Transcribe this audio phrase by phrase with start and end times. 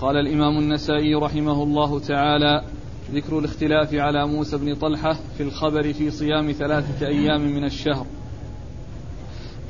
[0.00, 2.62] قال الإمام النسائي رحمه الله تعالى
[3.12, 8.06] ذكر الاختلاف على موسى بن طلحة في الخبر في صيام ثلاثة أيام من الشهر.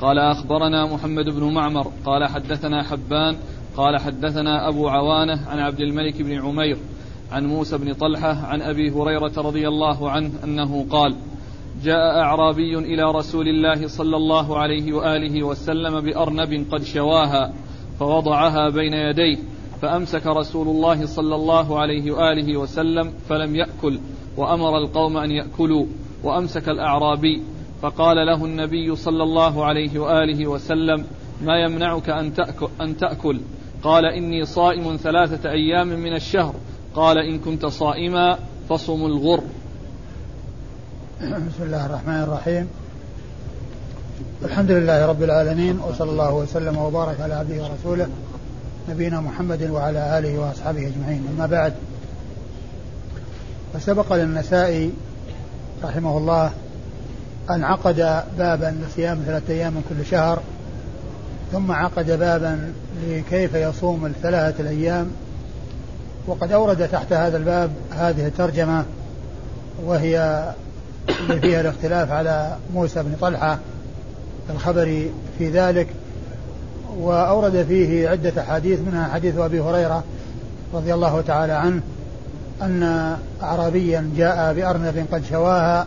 [0.00, 1.92] قال أخبرنا محمد بن معمر.
[2.04, 3.36] قال حدثنا حبان.
[3.76, 6.76] قال حدثنا أبو عوانة عن عبد الملك بن عمير
[7.32, 11.14] عن موسى بن طلحة عن أبي هريرة رضي الله عنه أنه قال
[11.82, 17.52] جاء أعرابي إلى رسول الله صلى الله عليه وآله وسلم بأرنب قد شواها
[17.98, 19.38] فوضعها بين يديه
[19.82, 24.00] فأمسك رسول الله صلى الله عليه وآله وسلم فلم يأكل
[24.36, 25.86] وأمر القوم أن يأكلوا
[26.22, 27.42] وأمسك الأعرابي
[27.82, 31.04] فقال له النبي صلى الله عليه وآله وسلم
[31.42, 33.40] ما يمنعك أن تأكل, أن تأكل؟
[33.82, 36.54] قال إني صائم ثلاثة أيام من الشهر.
[36.94, 38.38] قال إن كنت صائما
[38.68, 39.42] فصم الغر.
[41.20, 42.68] بسم الله الرحمن الرحيم.
[44.44, 48.08] الحمد لله رب العالمين وصلى الله وسلم وبارك على عبده ورسوله.
[48.90, 51.26] نبينا محمد وعلى آله وأصحابه أجمعين.
[51.36, 51.72] أما بعد
[53.74, 54.92] فسبق للنسائي
[55.84, 56.50] رحمه الله
[57.50, 60.42] أن عقد بابا لصيام ثلاثة أيام من كل شهر
[61.52, 62.72] ثم عقد بابا
[63.06, 65.10] لكيف يصوم الثلاثة الأيام.
[66.26, 68.84] وقد أورد تحت هذا الباب هذه الترجمة
[69.84, 70.44] وهي
[71.20, 73.58] اللي فيها الاختلاف على موسى بن طلحة
[74.50, 75.86] الخبر في ذلك.
[77.00, 80.04] وأورد فيه عدة أحاديث منها حديث أبي هريرة
[80.74, 81.80] رضي الله تعالى عنه
[82.62, 85.86] أن أعرابيا جاء بأرنب قد شواها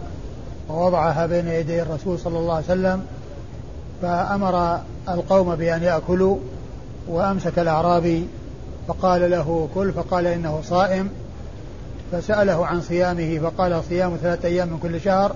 [0.70, 3.06] ووضعها بين يدي الرسول صلى الله عليه وسلم
[4.02, 6.38] فأمر القوم بأن يأكلوا
[7.08, 8.28] وأمسك الأعرابي
[8.88, 11.10] فقال له كل فقال إنه صائم
[12.12, 15.36] فسأله عن صيامه فقال صيام ثلاثة أيام من كل شهر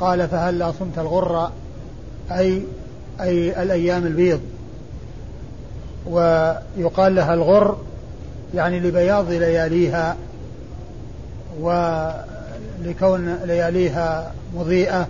[0.00, 1.50] قال فهل لا صمت الغر
[2.30, 2.62] أي
[3.20, 4.40] أي الأيام البيض.
[6.10, 7.78] ويقال لها الغر
[8.54, 10.16] يعني لبياض لياليها
[11.60, 15.08] ولكون لياليها مضيئة.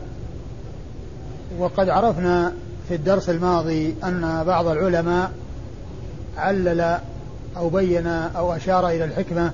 [1.58, 2.52] وقد عرفنا
[2.88, 5.30] في الدرس الماضي أن بعض العلماء
[6.36, 6.98] علل
[7.56, 9.52] أو بين أو أشار إلى الحكمة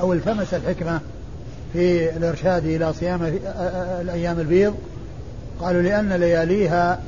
[0.00, 1.00] أو التمس الحكمة
[1.72, 3.38] في الإرشاد إلى صيام
[4.00, 4.74] الأيام البيض.
[5.60, 7.00] قالوا لأن لياليها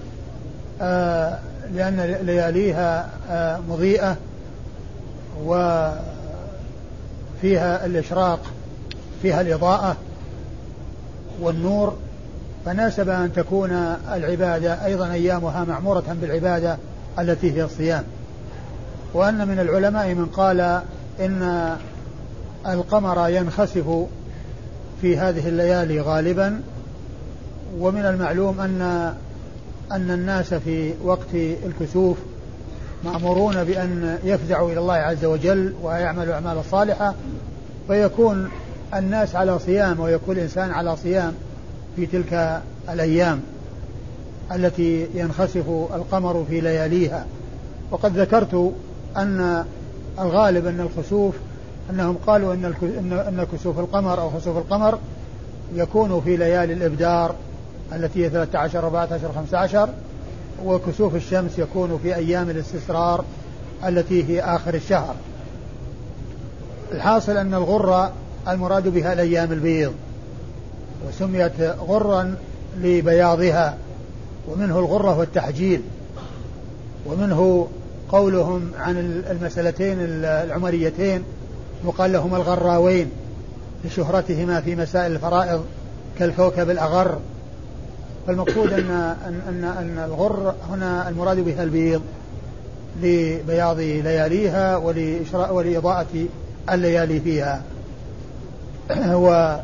[0.81, 1.39] آه
[1.75, 4.17] لأن لياليها آه مضيئة
[5.45, 5.97] وفيها
[7.87, 8.41] الإشراق
[9.23, 9.97] فيها الإضاءة
[11.41, 11.97] والنور
[12.65, 13.71] فناسب أن تكون
[14.13, 16.79] العبادة أيضا أيامها معمورة بالعبادة
[17.19, 18.05] التي هي الصيام.
[19.15, 20.81] وأن من العلماء من قال
[21.21, 21.77] إن
[22.67, 24.07] القمر ينخسف
[25.01, 26.61] في هذه الليالي غالبا
[27.79, 29.13] ومن المعلوم أن
[29.93, 32.17] أن الناس في وقت الكسوف
[33.05, 37.15] مأمورون بأن يفزعوا إلى الله عز وجل ويعملوا أعمال صالحة
[37.89, 38.51] فيكون
[38.95, 41.35] الناس على صيام ويكون الإنسان على صيام
[41.97, 43.41] في تلك الأيام
[44.55, 47.27] التي ينخسف القمر في لياليها.
[47.91, 48.73] وقد ذكرت
[49.17, 49.65] أن
[50.19, 51.35] الغالب أن الخسوف
[51.91, 52.65] أنهم قالوا أن
[53.13, 54.99] أن كسوف القمر أو خسوف القمر
[55.75, 57.35] يكون في ليالي الإبدار.
[57.93, 59.89] التي هي 13 14 15
[60.65, 63.25] وكسوف الشمس يكون في أيام الاستسرار
[63.87, 65.15] التي هي آخر الشهر.
[66.93, 68.13] الحاصل أن الغرة
[68.49, 69.93] المراد بها الأيام البيض
[71.09, 72.35] وسميت غرا
[72.79, 73.77] لبياضها
[74.49, 75.83] ومنه الغرة والتحجيل
[77.07, 77.69] ومنه
[78.09, 81.23] قولهم عن المسألتين العمريتين
[81.85, 83.11] يقال لهما الغراوين
[83.85, 85.65] لشهرتهما في مسائل الفرائض
[86.19, 87.19] كالكوكب الأغر.
[88.27, 88.91] فالمقصود أن
[89.27, 92.03] أن أن, أن الغر هنا المراد بها البيض
[93.03, 94.77] لبياض لياليها
[95.51, 96.27] ولإضاءة
[96.71, 97.63] الليالي فيها.
[99.15, 99.57] و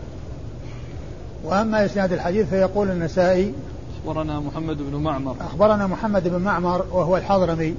[1.45, 3.55] وأما إسناد الحديث فيقول النسائي
[4.00, 5.37] أخبرنا محمد بن معمر.
[5.41, 7.75] أخبرنا محمد بن معمر وهو الحضرمي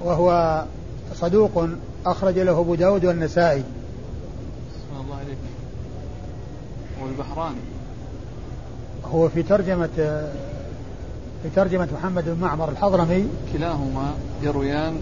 [0.00, 0.62] وهو
[1.14, 1.68] صدوق
[2.06, 3.64] أخرج له أبو داود والنسائي.
[5.00, 5.38] الله عليك
[7.02, 7.73] والبحراني
[9.12, 9.88] هو في ترجمة
[11.42, 13.24] في ترجمة محمد بن معمر الحضرمي.
[13.52, 14.94] كلاهما يرويان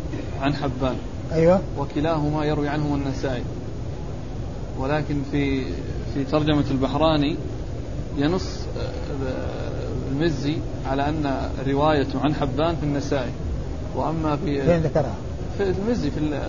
[0.42, 0.96] عن حبان.
[1.32, 1.60] أيوة.
[1.78, 3.42] وكلاهما يروي عنه النسائي.
[4.78, 5.64] ولكن في
[6.14, 7.36] في ترجمة البحراني
[8.16, 8.58] ينص
[10.12, 10.56] المزي
[10.86, 13.30] على أن روايته عن حبان في النسائي.
[13.96, 15.14] وأما في فين ذكرها؟
[15.58, 16.42] في المزي في في.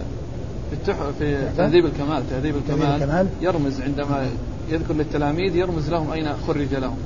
[1.19, 3.27] في تهذيب الكمال تهذيب الكمال, الكمال.
[3.41, 4.29] يرمز عندما
[4.69, 6.97] يذكر للتلاميذ يرمز لهم أين خرج لهم.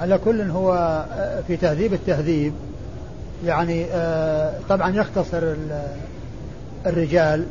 [0.00, 0.74] على كل هو
[1.12, 2.52] آه، في تهذيب التهذيب
[3.44, 5.54] يعني آه، طبعا يختصر
[6.86, 7.46] الرجال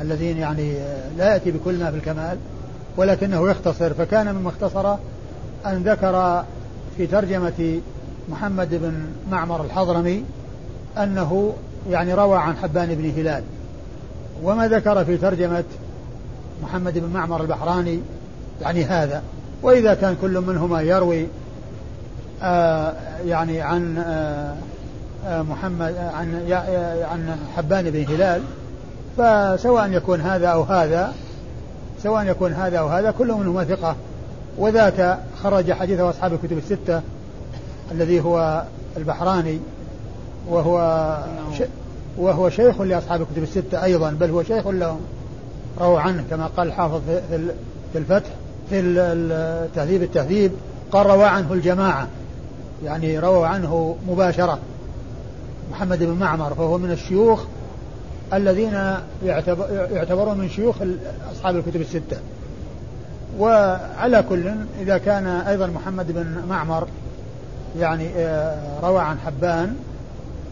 [0.00, 0.74] الذين يعني
[1.18, 2.38] لا يأتي بكل ما في الكمال
[2.96, 3.94] ولكنه يختصر.
[3.94, 4.94] فكان مما اختصر
[5.66, 6.44] أن ذكر
[6.96, 7.80] في ترجمة
[8.28, 8.94] محمد بن
[9.30, 10.24] معمر الحضرمي
[10.98, 11.52] أنه
[11.90, 13.42] يعني روى عن حبان بن هلال.
[14.42, 15.64] وما ذكر في ترجمة
[16.62, 18.00] محمد بن معمر البحراني
[18.62, 19.22] يعني هذا.
[19.62, 21.26] وإذا كان كل منهما يروي
[22.42, 22.94] آه
[23.26, 24.54] يعني عن آه
[25.26, 26.52] آه محمد عن
[27.10, 28.42] عن حبان بن هلال
[29.16, 31.12] فسواء يكون هذا أو هذا
[32.02, 33.96] سواء يكون هذا أو هذا كل منهما ثقة.
[34.58, 37.02] وذاك خرج حديثه أصحاب الكتب الستة
[37.92, 38.62] الذي هو
[38.96, 39.58] البحراني
[40.48, 41.16] وهو
[41.58, 41.62] ش...
[42.18, 45.00] وهو شيخ لأصحاب الكتب الستة أيضا بل هو شيخ لهم.
[45.80, 47.00] رووا عنه كما قال الحافظ
[47.92, 48.30] في الفتح
[48.70, 50.52] في التهذيب التهذيب
[50.92, 52.08] قال روى عنه الجماعة
[52.84, 54.58] يعني رووا عنه مباشرة.
[55.72, 57.44] محمد بن معمر فهو من الشيوخ
[58.32, 58.94] الذين
[59.92, 60.76] يعتبرون من شيوخ
[61.32, 62.16] أصحاب الكتب الستة.
[63.38, 66.86] وعلى كل إذا كان أيضا محمد بن معمر
[67.78, 69.76] يعني آه، روى عن حبان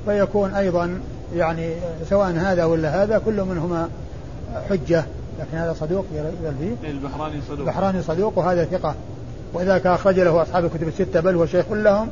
[0.07, 1.01] فيكون أيضا
[1.35, 1.75] يعني
[2.11, 3.89] سواء هذا ولا هذا كل منهما
[4.71, 5.05] حجة.
[5.39, 7.59] لكن هذا صدوق يلفيه البحراني صدوق.
[7.59, 8.95] البحراني صدوق وهذا ثقة.
[9.55, 12.09] وذاك أخرج له أصحاب الكتب الستة بل هو شيخ لهم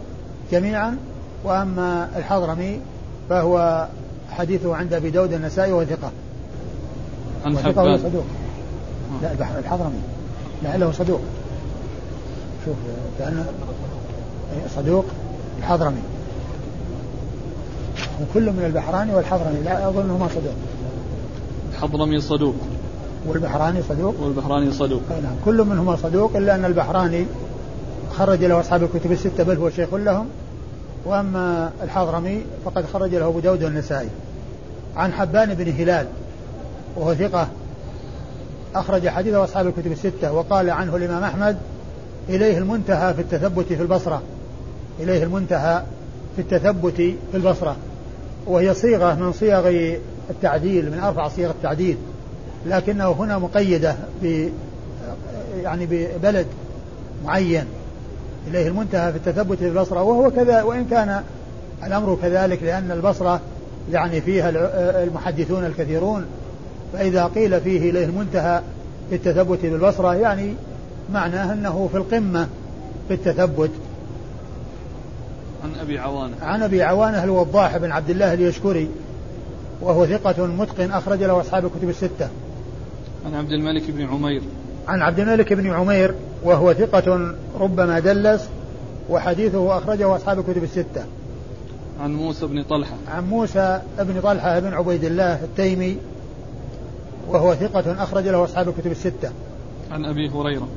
[0.52, 0.96] جميعا.
[1.44, 2.80] وأما الحضرمي
[3.28, 3.86] فهو
[4.30, 6.10] حديثه عند أبي داود النسائي وهو ثقة.
[7.44, 7.98] عن حبان.
[7.98, 8.24] صدوق.
[9.22, 10.00] لا الحضرمي.
[10.62, 11.20] لعله صدوق.
[12.64, 12.76] شوف
[13.18, 13.46] كأنه
[14.76, 15.04] صدوق
[15.58, 16.02] الحضرمي.
[18.22, 20.54] وكل من البحراني والحضرمي لا أظنهما صدوق.
[21.72, 22.54] الحضرمي صدوق.
[23.28, 24.14] والبحراني صدوق.
[24.20, 25.02] والبحراني صدوق.
[25.10, 25.34] نعم.
[25.44, 27.26] كل منهما صدوق إلا أن البحراني
[28.12, 30.26] خرج له أصحاب الكتب الستة بل هو شيخ لهم.
[31.04, 34.08] وأما الحضرمي فقد خرج له أبو داود والنسائي.
[34.96, 36.06] عن حبان بن هلال
[36.96, 37.48] وهو ثقة
[38.74, 41.56] أخرج حديثه أصحاب الكتب الستة وقال عنه الإمام أحمد
[42.28, 44.22] إليه المنتهى في التثبت في البصرة.
[45.00, 45.82] إليه المنتهى
[46.36, 47.76] في التثبت في البصرة.
[48.46, 49.68] وهي صيغة من صيغ
[50.30, 51.96] التعديل من أربع صيغ التعديل.
[52.66, 54.48] لكنه هنا مقيدة ب
[55.62, 56.46] يعني ببلد
[57.24, 57.64] معين
[58.46, 61.22] إليه المنتهى في التثبت في البصرة وهو كذا وإن كان
[61.86, 63.40] الأمر كذلك لأن البصرة
[63.92, 64.50] يعني فيها
[65.02, 66.26] المحدثون الكثيرون
[66.92, 68.60] فإذا قيل فيه إليه المنتهى
[69.10, 70.54] في التثبت بالبصرة يعني
[71.12, 72.48] معناه أنه في القمة
[73.08, 73.70] في التثبت.
[75.64, 76.34] عن أبي عوانة.
[76.42, 78.88] عن أبي عوانة الوضاح بن عبد الله اليشكري
[79.80, 82.28] وهو ثقة متقن أخرج له أصحاب الكتب الستة.
[83.26, 84.42] عن عبد الملك بن عمير.
[84.88, 86.14] عن عبد الملك بن عمير
[86.44, 88.48] وهو ثقة ربما دلس
[89.10, 91.04] وحديثه أخرجه أصحاب الكتب الستة.
[92.00, 92.96] عن موسى بن طلحة.
[93.08, 95.96] عن موسى بن طلحة بن عبيد الله التيمي
[97.28, 99.30] وهو ثقة أخرج له أصحاب الكتب الستة.
[99.90, 100.68] عن أبي هريرة.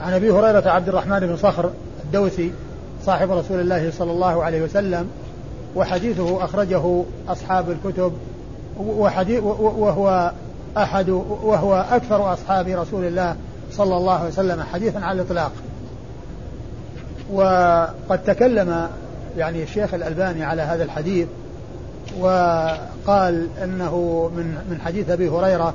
[0.00, 1.70] عن أبي هريرة عبد الرحمن بن صخر
[2.04, 2.52] الدوسي
[3.06, 5.08] صاحب رسول الله صلى الله عليه وسلم
[5.76, 8.12] وحديثه أخرجه أصحاب الكتب
[8.78, 10.32] وحديث وهو
[10.76, 11.08] أحد
[11.42, 13.36] وهو أكثر أصحاب رسول الله
[13.72, 15.52] صلى الله عليه وسلم حديثا على الإطلاق.
[17.32, 18.88] وقد تكلم
[19.36, 21.28] يعني الشيخ الألباني على هذا الحديث
[22.20, 25.74] وقال إنه من من حديث أبي هريرة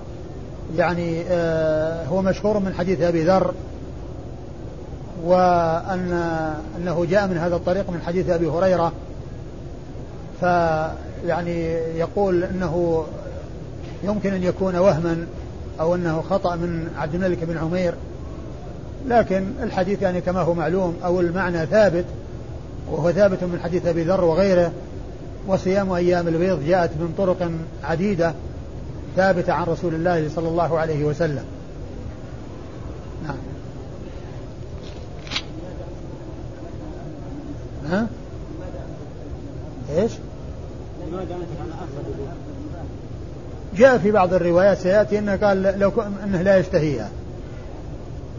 [0.78, 3.54] يعني آه هو مشهور من حديث أبي ذر
[5.26, 6.24] وأن
[6.78, 8.92] أنه جاء من هذا الطريق من حديث أبي هريرة.
[10.40, 13.06] فيعني يقول إنه
[14.04, 15.26] يمكن أن يكون وهما
[15.80, 17.94] أو أنه خطأ من عبد الملك بن عمير
[19.08, 22.06] لكن الحديث يعني كما هو معلوم أو المعنى ثابت
[22.92, 24.72] وهو ثابت من حديث أبي ذر وغيره
[25.48, 27.52] وصيام أيام البيض جاءت من طرق
[27.84, 28.34] عديدة
[29.16, 31.46] ثابتة عن رسول الله صلى الله عليه وسلم
[33.28, 33.38] نعم
[37.90, 38.08] ها؟
[39.90, 40.12] إيش؟
[43.76, 45.92] جاء في بعض الروايات سيأتي إنه قال لو
[46.24, 47.10] إنه لا يشتهيها.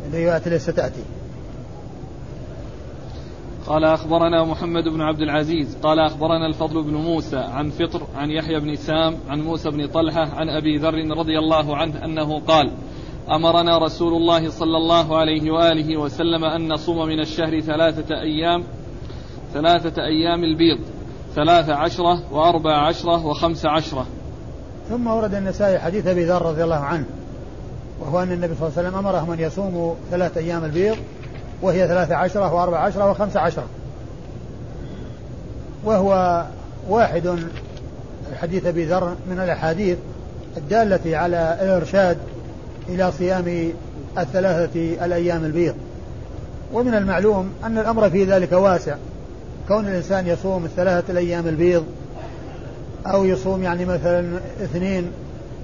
[0.08, 1.02] الروايات التي ستاتي
[3.66, 8.60] قال أخبرنا محمد بن عبد العزيز قال أخبرنا الفضل بن موسى عن فطر عن يحيى
[8.60, 12.70] بن سام عن موسى بن طلحة عن أبي ذر رضي الله عنه أنه قال
[13.30, 18.64] أمرنا رسول الله صلى الله عليه وآله وسلم أن نصوم من الشهر ثلاثة أيام
[19.54, 20.78] ثلاثة أيام البيض
[21.34, 24.06] ثلاث عشرة وأربع عشرة وخمس عشرة.
[24.90, 27.04] ثم ورد النسائي حديث أبي ذر رضي الله عنه
[28.00, 30.96] وهو أن النبي صلى الله عليه وسلم أمرهم أن يصوموا ثلاثة أيام البيض
[31.62, 33.66] وهي ثلاث عشرة وأربع عشرة وخمس عشرة
[35.84, 36.44] وهو
[36.88, 37.38] واحد
[38.40, 39.98] حديث أبي ذر من الأحاديث
[40.56, 42.18] الدالة على الإرشاد
[42.88, 43.72] إلى صيام
[44.18, 45.74] الثلاثة الأيام البيض.
[46.72, 48.94] ومن المعلوم أن الأمر في ذلك واسع
[49.68, 51.84] كون الإنسان يصوم الثلاثة الأيام البيض
[53.06, 55.10] أو يصوم يعني مثلا اثنين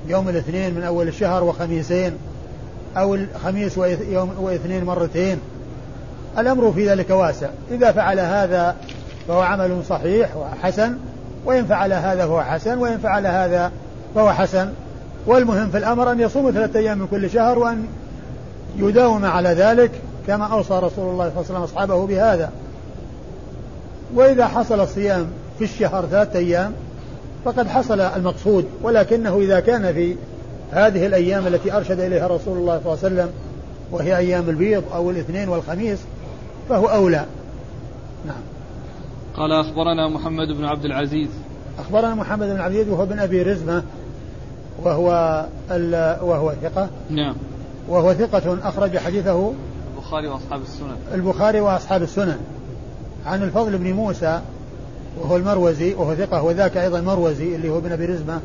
[0.09, 2.13] يوم الاثنين من أول الشهر وخميسين
[2.97, 5.39] أو الخميس ويوم واثنين مرتين.
[6.39, 7.49] الأمر في ذلك واسع.
[7.71, 8.77] إذا فعل هذا
[9.29, 10.97] فهو عمل صحيح وحسن
[11.45, 13.73] وإن فعل هذا فهو حسن وإن فعل هذا
[14.15, 14.73] فهو حسن.
[15.27, 17.87] والمهم في الأمر أن يصوم ثلاثة أيام من كل شهر وأن
[18.77, 19.91] يداوم على ذلك
[20.27, 22.51] كما أوصى رسول الله صلى الله عليه وسلم أصحابه بهذا.
[24.15, 25.27] وإذا حصل الصيام
[25.59, 26.73] في الشهر ثلاثة أيام
[27.45, 30.17] فقد حصل المقصود ولكنه إذا كان في
[30.73, 33.31] هذه الأيام التي أرشد إليها رسول الله صلى الله عليه وسلم
[33.91, 35.99] وهي أيام البيض أو الاثنين والخميس
[36.69, 37.27] فهو أولى.
[38.27, 38.43] نعم.
[39.37, 41.29] قال أخبرنا محمد بن عبد العزيز.
[41.79, 43.83] أخبرنا محمد بن عبد العزيز وهو بن أبي رزمة
[44.83, 45.47] وهو
[46.23, 46.89] وهو ثقة.
[47.11, 47.35] نعم.
[47.89, 49.53] وهو ثقة أخرج حديثه
[49.95, 50.97] البخاري وأصحاب السنن.
[51.15, 52.39] البخاري وأصحاب السنن.
[53.27, 54.41] عن الفضل بن موسى
[55.21, 58.41] وهو المروزي وهو ثقة وذاك أيضا مروزي اللي هو ابن أبي رزمة.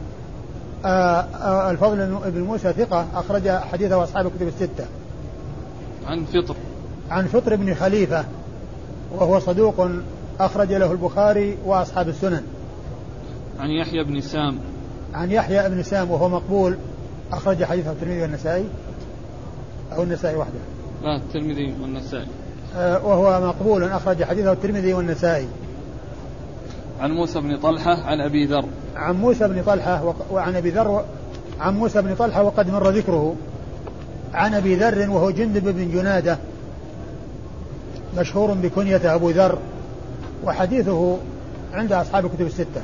[0.86, 4.86] آه، آه، الفضل بن موسى ثقة أخرج حديثه أصحاب الكتب الستة.
[6.08, 6.56] عن فطر.
[7.10, 8.26] عن فطر بن خليفة
[9.12, 9.88] وهو صدوق
[10.40, 12.44] أخرج له البخاري وأصحاب السنن.
[13.60, 14.60] عن يحيى بن سام.
[15.14, 16.78] عن يحيى بن سام وهو مقبول
[17.32, 18.66] أخرج حديثه الترمذي والنسائي.
[19.96, 20.60] أو النسائي وحده.
[21.04, 22.28] لا الترمذي والنسائي.
[22.76, 25.48] آه وهو مقبول أخرج حديثه الترمذي والنسائي.
[27.00, 28.66] عن موسى بن طلحة عن أبي ذر.
[28.96, 31.06] عن موسى بن طلحة وعن أبي ذر
[31.60, 33.36] عن موسى بن طلحة وقد مر ذكره.
[34.34, 36.38] عن أبي ذر وهو جندب بن جنادة
[38.18, 39.58] مشهور بكنية أبو ذر
[40.44, 41.18] وحديثه
[41.74, 42.82] عند أصحاب الكتب الستة.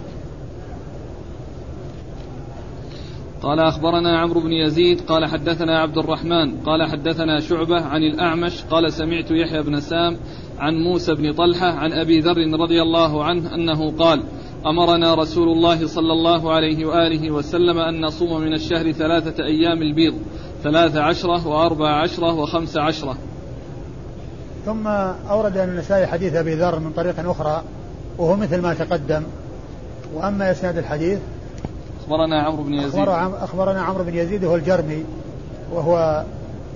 [3.44, 8.94] قال أخبرنا عمرو بن يزيد قال حدثنا عبد الرحمن قال حدثنا شعبة عن الأعمش قال
[8.94, 10.18] سمعت يحيى بن سام
[10.60, 14.24] عن موسى بن طلحة عن أبي ذر رضي الله عنه أنه قال
[14.66, 20.14] أمرنا رسول الله صلى الله عليه وآله وسلم أن نصوم من الشهر ثلاثة أيام البيض
[20.64, 23.18] ثلاث عشرة وأربع عشرة وخمس عشرة.
[24.66, 24.88] ثم
[25.30, 27.64] أورد النسائي حديث أبي ذر من طريق أخرى
[28.18, 29.24] وهو مثل ما تقدم.
[30.14, 31.20] وأما إسناد الحديث
[32.04, 33.08] أخبرنا عمرو بن يزيد.
[33.42, 35.04] أخبرنا عمرو بن يزيد وهو الجرمي
[35.74, 36.24] وهو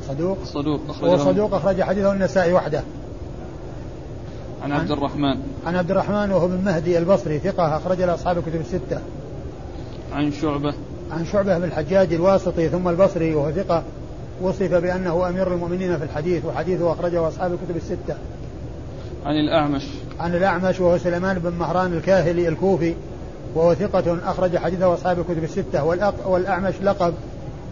[0.07, 0.37] صدوق.
[0.43, 2.83] صدوق أخرج وهو صدوق أخرج حديثه النسائي وحده.
[4.63, 5.37] عن عبد الرحمن.
[5.65, 8.99] عن عبد الرحمن وهو بن مهدي البصري ثقة أخرج له أصحاب الكتب الستة.
[10.13, 10.73] عن شعبة.
[11.11, 13.83] عن شعبة بن الحجاج الواسطي ثم البصري وهو ثقة.
[14.41, 18.15] وصف بأنه أمير المؤمنين في الحديث وحديثه أخرجه أصحاب الكتب الستة.
[19.25, 19.83] عن الأعمش.
[20.19, 22.95] عن الأعمش وهو سليمان بن مهران الكاهلي الكوفي.
[23.57, 25.83] وهو ثقة أخرج حديثه أصحاب الكتب الستة
[26.25, 27.13] والأعمش لقب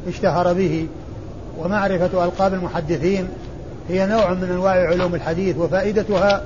[0.08, 0.88] اشتهر به.
[1.58, 3.28] ومعرفة ألقاب المحدثين
[3.90, 6.44] هي نوع من أنواع علوم الحديث وفائدتها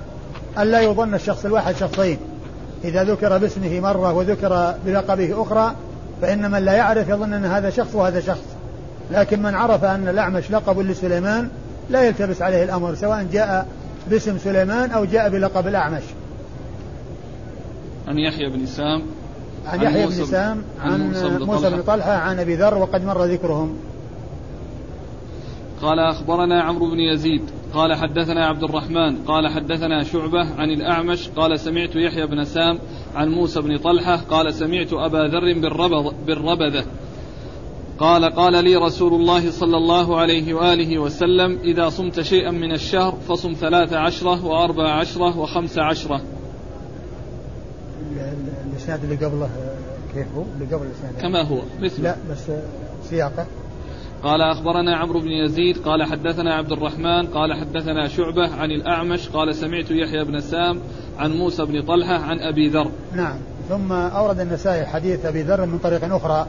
[0.57, 2.17] أن لا يظن الشخص الواحد شخصين.
[2.83, 5.75] إذا ذكر باسمه مرة وذكر بلقبه أخرى
[6.21, 8.45] فإن من لا يعرف يظن أن هذا شخص وهذا شخص.
[9.11, 11.49] لكن من عرف أن الأعمش لقب لسليمان
[11.89, 13.67] لا يلتبس عليه الأمر سواء جاء
[14.09, 16.03] باسم سليمان أو جاء بلقب الأعمش.
[18.07, 19.18] عن يحيى بن سام
[19.69, 22.11] عن يحيى بن سام عن موسى بن طلحة.
[22.11, 23.75] عن أبي ذر وقد مر ذكرهم.
[25.81, 27.41] قال أخبرنا عمرو بن يزيد.
[27.73, 29.17] قال حدثنا عبد الرحمن.
[29.17, 31.29] قال حدثنا شعبة عن الأعمش.
[31.29, 32.79] قال سمعت يحيى بن سام
[33.15, 34.15] عن موسى بن طلحة.
[34.15, 35.59] قال سمعت أبا ذر
[36.27, 36.85] بالربذة.
[37.99, 43.11] قال قال لي رسول الله صلى الله عليه وآله وسلم إذا صمت شيئا من الشهر
[43.27, 46.21] فصم ثلاث عشرة وأربع عشرة وخمس عشرة.
[48.71, 49.49] الإسناد اللي قبله
[50.13, 52.51] كيف هو؟ اللي قبل الإسناد كما هو مثل لا بس
[53.09, 53.45] سياقه.
[54.23, 59.55] قال أخبرنا عمرو بن يزيد قال حدثنا عبد الرحمن قال حدثنا شعبة عن الأعمش قال
[59.55, 60.79] سمعت يحيى بن سام
[61.19, 62.91] عن موسى بن طلحة عن أبي ذر.
[63.15, 63.37] نعم.
[63.69, 66.47] ثم أورد النسائي حديث أبي ذر من طريق أخرى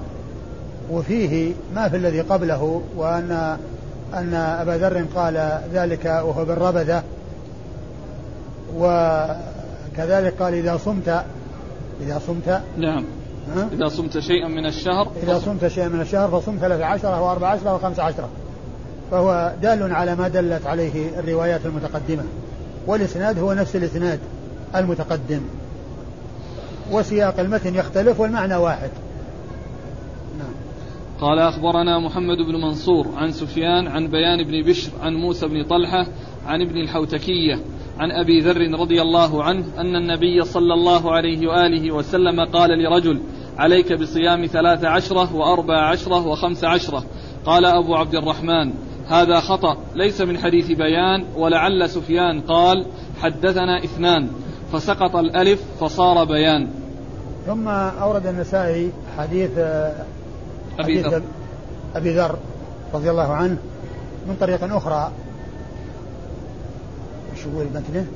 [0.91, 3.59] وفيه ما في الذي قبله وأن
[4.15, 7.03] أن أبا ذر قال ذلك وهو بالربذة
[8.77, 11.25] وكذلك قال إذا صمت
[12.03, 13.05] إذا صمت نعم.
[13.57, 17.49] ها؟ إذا صمت شيئا من الشهر إذا صمت شيئا من الشهر فصم ثلاث عشرة وأربع
[17.49, 18.29] عشرة وخمس عشرة
[19.11, 22.23] فهو دال على ما دلت عليه الروايات المتقدمة.
[22.87, 24.21] والإسناد هو نفس الإسناد
[24.77, 25.41] المتقدم.
[26.91, 28.91] وسياق المتن يختلف والمعنى واحد.
[30.39, 30.53] نعم.
[31.21, 36.07] قال أخبرنا محمد بن منصور عن سفيان عن بيان بن بشر عن موسى بن طلحة
[36.47, 37.59] عن ابن الحوتكية
[38.01, 43.21] عن أبي ذر رضي الله عنه أن النبي صلى الله عليه وآله وسلم قال لرجل
[43.59, 47.05] عليك بصيام ثلاث عشرة وأربع عشرة وخمس عشرة.
[47.45, 48.73] قال أبو عبد الرحمن
[49.09, 52.87] هذا خطأ ليس من حديث بيان ولعل سفيان قال
[53.21, 54.29] حدثنا اثنان.
[54.73, 56.69] فسقط الألف فصار بيان.
[57.47, 59.59] ثم أورد النسائي حديث
[60.79, 61.23] أبي ذر.
[61.97, 62.37] أبي ذر
[62.95, 63.59] رضي الله عنه
[64.29, 65.13] من طريق أخرى.
[67.47, 68.07] يقول متنه؟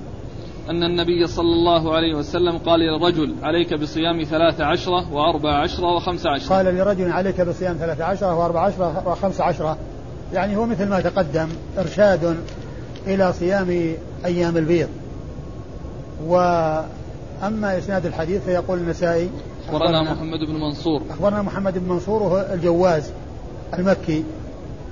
[0.70, 6.26] أن النبي صلى الله عليه وسلم قال للرجل عليك بصيام ثلاث عشرة وأربع عشرة وخمس
[6.26, 6.54] عشرة.
[6.54, 9.76] قال لرجل عليك بصيام ثلاث عشرة وأربع عشرة وخمس عشرة.
[10.32, 12.36] يعني هو مثل ما تقدم إرشاد
[13.06, 14.88] إلى صيام أيام البيض.
[16.26, 19.30] وأما إسناد الحديث فيقول النسائي
[19.68, 21.02] أخبرنا محمد بن منصور.
[21.10, 23.10] أخبرنا محمد بن منصور وهو الجواز
[23.78, 24.24] المكي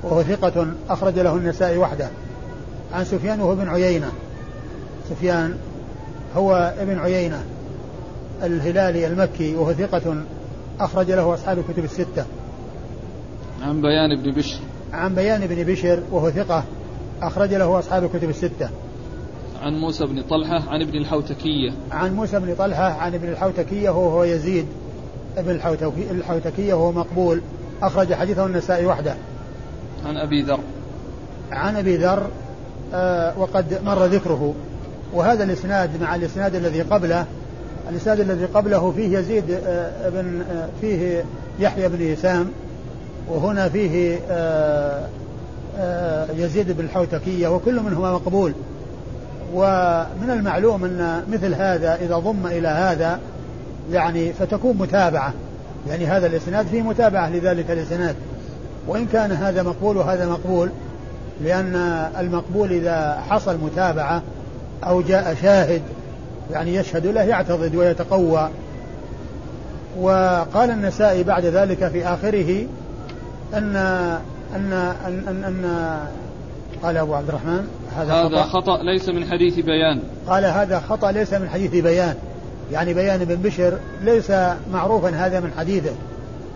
[0.02, 2.08] وهو ثقة أخرج له النسائي وحده.
[2.92, 4.12] عن سفيان وهو ابن عيينة.
[5.10, 5.56] سفيان
[6.36, 7.44] هو ابن عيينة
[8.42, 10.24] الهلالي المكي وهو ثقة
[10.80, 12.24] أخرج له أصحاب الكتب الستة.
[13.62, 14.58] عن بيان بن بشر.
[14.92, 16.64] عن بيان بن بشر وهو ثقة
[17.22, 18.70] أخرج له أصحاب الكتب الستة.
[19.62, 21.72] عن موسى بن طلحة عن ابن الحوتكية.
[21.92, 24.66] عن موسى بن طلحة عن ابن الحوتكية وهو يزيد
[25.36, 25.60] ابن
[26.10, 27.40] الحوتكية وهو مقبول.
[27.82, 29.14] أخرج حديثه النسائي وحده.
[30.04, 30.60] عن أبي ذر.
[31.52, 32.26] عن أبي ذر
[33.38, 34.54] وقد مر ذكره.
[35.12, 37.26] وهذا الإسناد مع الإسناد الذي قبله
[37.90, 41.24] الإسناد الذي قبله فيه يزيد آه بن آه فيه
[41.58, 42.50] يحيى بن هشام
[43.28, 45.06] وهنا فيه آه
[45.78, 48.52] آه يزيد بن الحوتكية وكل منهما مقبول.
[49.54, 53.20] ومن المعلوم أن مثل هذا إذا ضم إلى هذا
[53.92, 55.32] يعني فتكون متابعة.
[55.88, 58.16] يعني هذا الإسناد فيه متابعة لذلك الإسناد.
[58.88, 60.68] وإن كان هذا مقبول وهذا مقبول
[61.40, 61.76] لأن
[62.18, 64.22] المقبول إذا حصل متابعة
[64.84, 65.82] أو جاء شاهد
[66.50, 68.48] يعني يشهد له يعتضد ويتقوى.
[70.00, 72.66] وقال النسائي بعد ذلك في آخره
[73.54, 73.76] أن
[74.56, 74.72] أن
[75.06, 75.98] أن, أن, أن
[76.82, 80.00] قال أبو عبد الرحمن هذا, هذا خطأ, خطأ ليس من حديث بيان.
[80.28, 82.14] قال هذا خطأ ليس من حديث بيان.
[82.72, 84.32] يعني بيان بن بشر ليس
[84.72, 85.92] معروفا هذا من حديثه.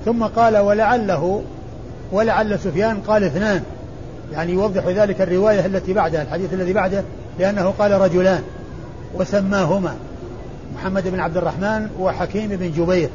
[0.04, 1.42] ثم قال ولعله
[2.12, 3.62] ولعل سفيان قال اثنان.
[4.32, 7.02] يعني يوضح ذلك الرواية التي بعدها الحديث الذي بعده
[7.38, 8.42] لأنه قال رجلان
[9.14, 9.94] وسماهما
[10.74, 13.08] محمد بن عبد الرحمن وحكيم بن جبير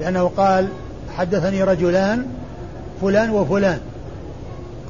[0.00, 0.68] لأنه قال
[1.16, 2.26] حدثني رجلان
[3.02, 3.78] فلان وفلان.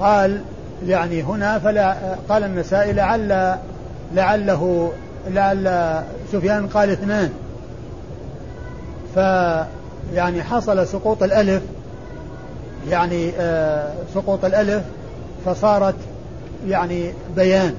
[0.00, 0.40] قال
[0.86, 1.96] يعني هنا فلا
[2.28, 3.56] قال النسائي لعل
[4.14, 4.92] لعله
[5.30, 7.30] لعل سفيان قال اثنان.
[9.14, 11.62] فيعني حصل سقوط الألف
[12.90, 14.82] يعني آه سقوط الألف
[15.46, 15.94] فصارت
[16.68, 17.74] يعني بيان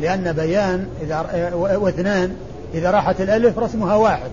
[0.00, 2.36] لأن بيان إذا آه، واثنان
[2.74, 4.30] إذا راحت الألف رسمها واحد.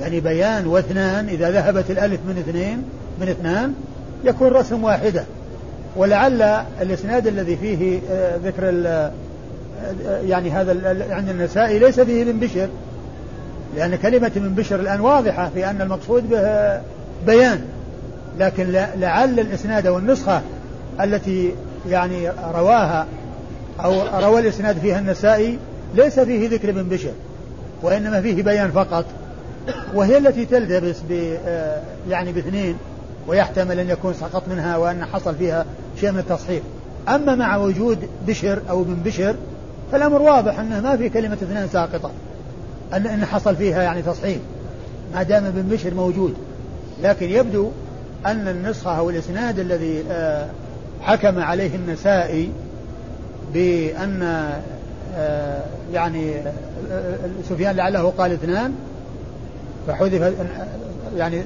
[0.00, 2.82] يعني بيان واثنان إذا ذهبت الألف من اثنين
[3.20, 3.74] من اثنان
[4.24, 5.24] يكون رسم واحدة.
[5.96, 6.42] ولعل
[6.80, 8.64] الإسناد الذي فيه آه، ذكر
[10.24, 10.72] يعني هذا
[11.10, 12.68] عند النسائي ليس فيه ابن بشر.
[13.76, 16.80] لأن كلمة ابن بشر الآن واضحة في أن المقصود به
[17.26, 17.60] بيان.
[18.38, 20.42] لكن لعل الإسناد أو النسخة
[21.00, 21.54] التي
[21.88, 23.06] يعني رواها
[23.84, 25.58] أو روى الإسناد فيها النسائي
[25.94, 27.12] ليس فيه ذكر ابن بشر
[27.82, 29.04] وإنما فيه بيان فقط.
[29.94, 31.36] وهي التي تلتبس ب
[32.08, 32.76] يعني باثنين
[33.26, 35.66] ويحتمل أن يكون سقط منها وأن حصل فيها
[36.00, 36.62] شيء من التصحيح.
[37.08, 39.36] أما مع وجود بشر أو ابن بشر
[39.92, 42.10] فالأمر واضح أنه ما في كلمة اثنين ساقطة
[42.94, 44.38] أن إن حصل فيها يعني تصحيح.
[45.14, 46.34] ما دام ابن بشر موجود.
[47.02, 47.70] لكن يبدو
[48.26, 50.48] أن النسخة أو الإسناد الذي آه،
[51.06, 52.50] حكم عليه النسائي
[53.54, 54.22] بأن
[55.16, 56.34] آه، يعني
[56.90, 57.14] آه،
[57.48, 58.74] سفيان لعله قال اثنان
[59.86, 60.34] فحذف
[61.16, 61.42] يعني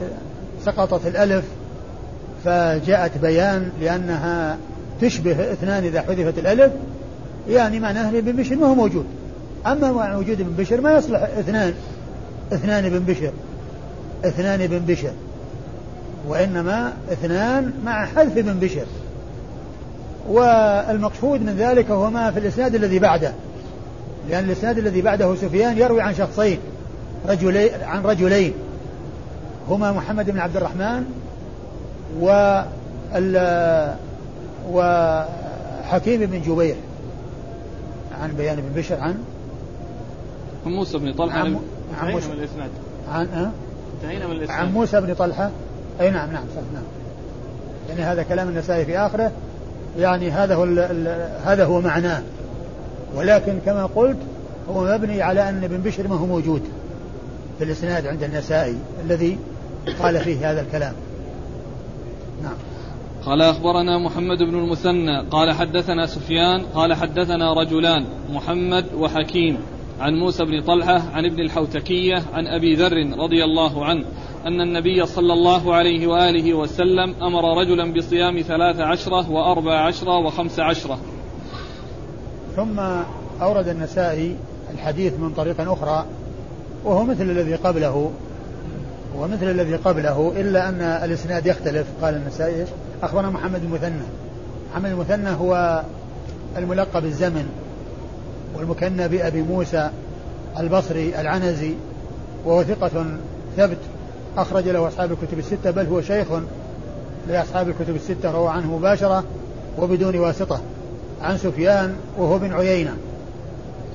[0.65, 1.45] سقطت الألف
[2.45, 4.57] فجاءت بيان لأنها
[5.01, 6.73] تشبه اثنان إذا حذفت الألف
[7.49, 9.07] يعني معناه ابن بشر ما هو موجود.
[9.67, 11.75] أما مع وجود ابن بشر ما يصلح اثنان
[12.53, 13.33] اثنان ابن بشر
[14.25, 15.13] اثنان ابن بشر
[16.29, 18.87] وإنما اثنان مع حذف ابن بشر.
[20.29, 23.33] والمقصود من ذلك هو ما في الإسناد الذي بعده.
[24.31, 26.59] لأن الإسناد الذي بعده سفيان يروي عن شخصين
[27.29, 28.53] رجلين عن رجلين.
[29.69, 31.05] هما محمد بن عبد الرحمن
[32.21, 32.63] و
[34.71, 36.77] وحكيم بن جبير.
[38.23, 39.15] عن بيان بن بشر عن؟
[40.67, 41.39] عن موسى بن طلحة.
[41.39, 41.59] عن,
[42.01, 42.29] عن موسى.
[42.29, 42.71] من الإسناد.
[43.13, 43.51] عن أه؟
[44.27, 44.59] من الإسناد.
[44.59, 45.51] عن موسى بن طلحة.
[46.01, 46.83] أي نعم نعم صح نعم.
[47.89, 49.33] يعني هذا كلام النسائي في آخره.
[49.99, 50.65] يعني هذا هو
[51.45, 52.23] هذا هو معناه.
[53.17, 54.17] ولكن كما قلت
[54.69, 56.63] هو مبني على أن ابن بشر ما هو موجود
[57.59, 59.39] في الإسناد عند النسائي الذي
[60.03, 60.93] قال فيه هذا الكلام.
[62.43, 62.55] نعم.
[63.27, 69.59] قال أخبرنا محمد بن المثنى قال حدثنا سفيان قال حدثنا رجلان محمد وحكيم
[70.01, 74.05] عن موسى بن طلحة عن ابن الحوتكية عن أبي ذر رضي الله عنه.
[74.47, 80.61] أن النبي صلى الله عليه وآله وسلم أمر رجلا بصيام ثلاث عشرة وأربع عشرة وخمس
[80.61, 80.99] عشرة.
[82.57, 82.81] ثم
[83.43, 84.37] أورد النسائي
[84.75, 86.05] الحديث من طريق أخرى
[86.85, 88.11] وهو مثل الذي قبله
[89.17, 91.87] ومثل الذي قبله إلا أن الإسناد يختلف.
[92.03, 92.65] قال النسائي
[93.03, 94.03] أخبرنا محمد المثنى
[94.73, 95.83] محمد المثنى هو
[96.57, 97.49] الملقب الزمن
[98.57, 99.91] والمكنى بأبي موسى
[100.59, 101.75] البصري العنزي
[102.45, 103.07] وهو ثقة
[103.57, 103.79] ثبت.
[104.37, 106.27] أخرج له أصحاب الكتب الستة بل هو شيخ
[107.29, 109.25] لأصحاب الكتب الستة روى عنه مباشرة
[109.79, 110.61] وبدون واسطة.
[111.23, 112.97] عن سفيان وهو ابن عيينة.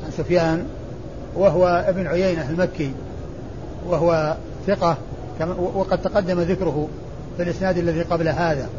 [0.05, 0.65] عن سفيان
[1.35, 2.91] وهو ابن عيينة المكي
[3.87, 4.97] وهو ثقة
[5.75, 6.87] وقد تقدم ذكره
[7.37, 8.69] في الإسناد الذي قبل هذا.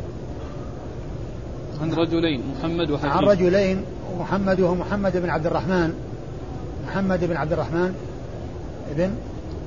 [1.81, 3.83] عن رجلين محمد وحكيم عن رجلين
[4.21, 5.95] محمد وهو محمد بن عبد الرحمن.
[6.87, 7.95] محمد بن عبد الرحمن
[8.91, 9.11] ابن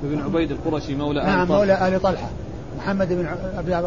[0.04, 1.58] ابن عبيد القرشي مولى نعم آل طلحة.
[1.58, 2.28] مولى آل طلحة.
[2.78, 3.26] محمد بن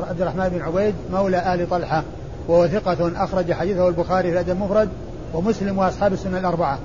[0.09, 2.03] عبد الرحمن بن عبيد مولى آل طلحة.
[2.47, 4.89] وهو ثقة أخرج حديثه البخاري في الأدب المفرد
[5.33, 6.79] ومسلم وأصحاب السنة الأربعة.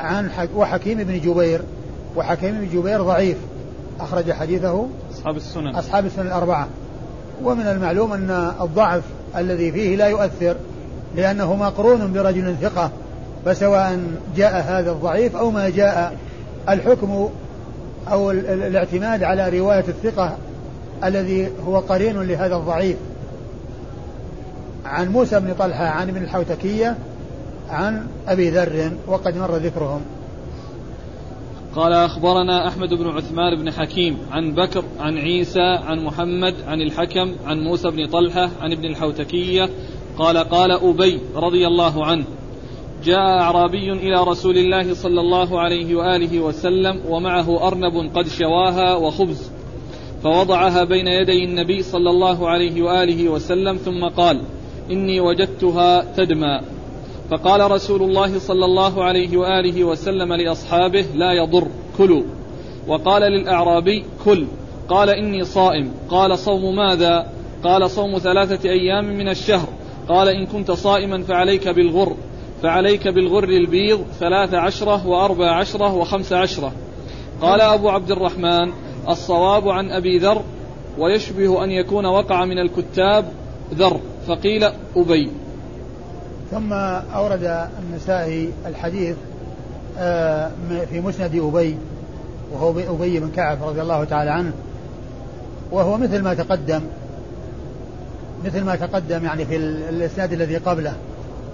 [0.00, 1.60] عن وحكيم بن جبير
[2.16, 3.36] وحكيم بن جبير ضعيف.
[4.00, 5.76] أخرج حديثه أصحاب السنن.
[5.76, 6.68] أصحاب السنن الأربعة.
[7.44, 9.02] ومن المعلوم أن الضعف
[9.36, 10.56] الذي فيه لا يؤثر
[11.16, 12.90] لأنه مقرون برجل ثقة
[13.44, 14.00] فسواء
[14.36, 16.16] جاء هذا الضعيف أو ما جاء
[16.68, 17.28] الحكم
[18.08, 20.36] أو الاعتماد على رواية الثقة
[21.04, 22.96] الذي هو قرين لهذا الضعيف.
[24.84, 26.96] عن موسى بن طلحة عن ابن الحوتكية
[27.70, 30.00] عن أبي ذر وقد مر ذكرهم.
[31.76, 37.32] قال أخبرنا أحمد بن عثمان بن حكيم عن بكر عن عيسى عن محمد عن الحكم
[37.46, 39.70] عن موسى بن طلحة عن ابن الحوتكية.
[40.18, 42.24] قال قال أبي رضي الله عنه
[43.04, 49.50] جاء أعرابي إلى رسول الله صلى الله عليه وآله وسلم ومعه أرنب قد شواها وخبز
[50.22, 54.40] فوضعها بين يدي النبي صلى الله عليه وآله وسلم ثم قال
[54.90, 56.60] إني وجدتها تدمى.
[57.30, 61.66] فقال رسول الله صلى الله عليه وآله وسلم لأصحابه لا يضر
[61.98, 62.22] كلوا.
[62.88, 64.46] وقال للأعرابي كل.
[64.88, 65.92] قال إني صائم.
[66.08, 67.26] قال صوم ماذا؟
[67.64, 69.68] قال صوم ثلاثة أيام من الشهر.
[70.08, 72.16] قال إن كنت صائما فعليك بالغر.
[72.64, 76.72] فعليك بالغر البيض ثلاث عشرة وأربع عشرة وخمس عشرة.
[77.40, 78.72] قال أبو عبد الرحمن
[79.08, 80.42] الصواب عن أبي ذر
[80.98, 83.24] ويشبه أن يكون وقع من الكتاب
[83.74, 84.64] ذر فقيل
[84.96, 85.30] أبي.
[86.50, 86.72] ثم
[87.14, 89.16] أورد النسائي الحديث
[89.98, 90.50] آه،
[90.90, 91.76] في مسند أبي
[92.52, 94.52] وهو أبي بن كعب رضي الله تعالى عنه
[95.72, 96.80] وهو مثل ما تقدم
[98.44, 100.94] مثل ما تقدم يعني في الإسناد الذي قبله.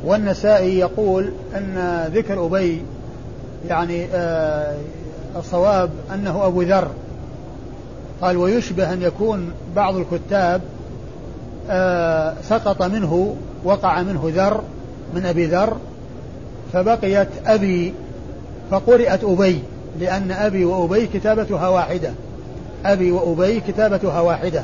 [0.05, 2.83] والنسائي يقول أن ذكر أبي
[3.69, 4.77] يعني آه
[5.37, 6.91] الصواب أنه أبو ذر.
[8.23, 10.61] قال ويشبه أن يكون بعض الكتاب
[11.71, 14.63] آه سقط منه وقع منه ذر
[15.15, 15.77] من أبي ذر
[16.73, 17.95] فبقيت أبي
[18.71, 19.63] فقرئت أبي
[20.01, 22.13] لأن أبي وأبي كتابتها واحدة.
[22.85, 24.63] أبي وأبي كتابتها واحدة.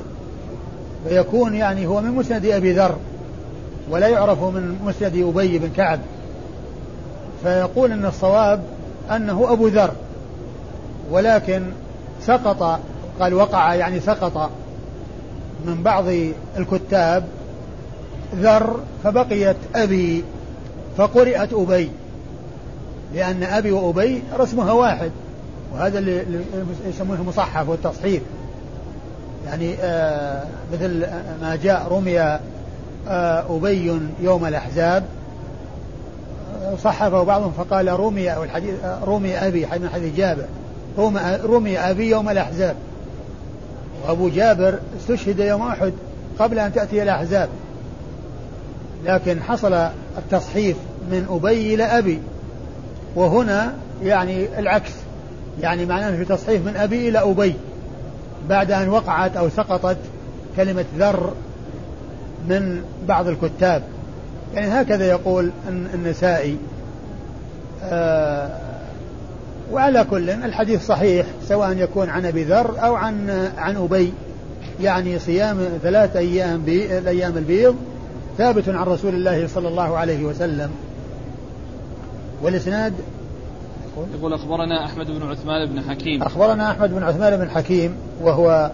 [1.09, 2.97] فيكون يعني هو من مسند أبي ذر.
[3.91, 6.01] ولا يعرف من مسند أبي بن كعب.
[7.43, 8.63] فيقول أن الصواب
[9.11, 9.91] أنه أبو ذر
[11.11, 11.63] ولكن
[12.23, 12.81] سقط
[13.21, 14.51] قال وقع يعني سقط
[15.67, 16.05] من بعض
[16.57, 17.25] الكتاب
[18.35, 20.25] ذر فبقيت أبي
[20.97, 21.91] فقرئت أبي
[23.15, 25.11] لأن أبي وأبي رسمها واحد
[25.75, 26.25] وهذا اللي
[26.89, 28.23] يسمونه المصحف والتصحيف.
[29.47, 31.07] يعني آه مثل
[31.43, 32.39] ما جاء رمي
[33.09, 35.05] أبي يوم الأحزاب.
[36.83, 38.75] صحفه بعضهم فقال رمي أو الحديث
[39.07, 40.45] رمي أبي من حديث جابر.
[41.45, 42.77] رمي أبي يوم الأحزاب.
[44.05, 45.93] وأبو جابر استشهد يوم أحد
[46.39, 47.49] قبل أن تأتي الأحزاب.
[49.05, 49.73] لكن حصل
[50.19, 50.77] التصحيف
[51.11, 52.21] من أبي إلى أبي.
[53.17, 54.93] وهنا يعني العكس.
[55.61, 57.55] يعني معناه في تصحيف من أبي إلى أبي.
[58.49, 59.99] بعد أن وقعت أو سقطت
[60.57, 61.33] كلمة ذر
[62.49, 63.83] من بعض الكتاب.
[64.55, 65.51] يعني هكذا يقول
[65.95, 66.57] النسائي.
[67.83, 68.51] آه
[69.73, 74.13] وعلى كل الحديث صحيح سواء يكون عن أبي ذر أو عن عن أبي.
[74.81, 77.77] يعني صيام ثلاث أيام الأيام البيض
[78.39, 80.71] ثابت عن رسول الله صلى الله عليه وسلم.
[82.43, 82.93] والإسناد؟
[84.19, 86.23] يقول أخبرنا أحمد بن عثمان بن حكيم.
[86.23, 88.71] أخبرنا أحمد بن عثمان بن حكيم وهو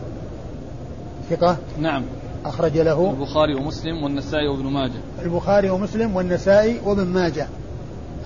[1.30, 1.56] ثقة.
[1.78, 2.02] نعم.
[2.44, 5.00] أخرج له البخاري ومسلم والنسائي وابن ماجه.
[5.22, 7.46] البخاري ومسلم والنسائي وابن ماجه.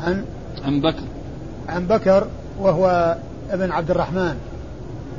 [0.01, 0.25] عن
[0.65, 1.03] عن بكر.
[1.69, 2.27] عن بكر
[2.61, 3.17] وهو
[3.51, 4.37] ابن عبد الرحمن.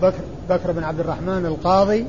[0.01, 2.05] بكر بكر بن عبد الرحمن القاضي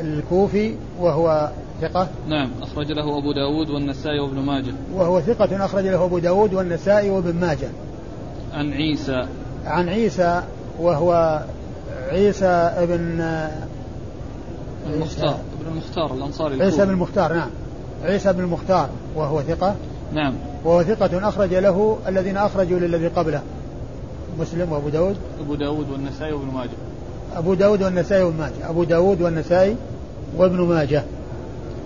[0.00, 2.08] الكوفي وهو ثقة.
[2.28, 4.72] نعم أخرج له أبو داود والنسائي وابن ماجه.
[4.94, 7.68] وهو ثقة أخرج له أبو داود والنسائي وابن ماجه.
[8.52, 9.26] عن عيسى.
[9.64, 10.42] عن عيسى
[10.80, 11.42] وهو
[12.10, 13.20] عيسى ابن
[14.86, 15.38] المختار.
[15.68, 17.50] ابن المختار الأنصاري عيسى بن المختار نعم.
[18.04, 19.74] عيسى بن المختار وهو ثقة.
[20.12, 20.34] نعم.
[20.64, 23.42] وهو ثقة أخرج له الذين أخرجوا للذي قبله
[24.38, 25.16] مسلم وأبو داود.
[25.40, 26.70] أبو داود والنسائي وابن ماجه.
[27.36, 28.70] أبو داود والنسائي وابن ماجه.
[28.70, 29.76] أبو داود والنسائي
[30.36, 31.02] وابن ماجه.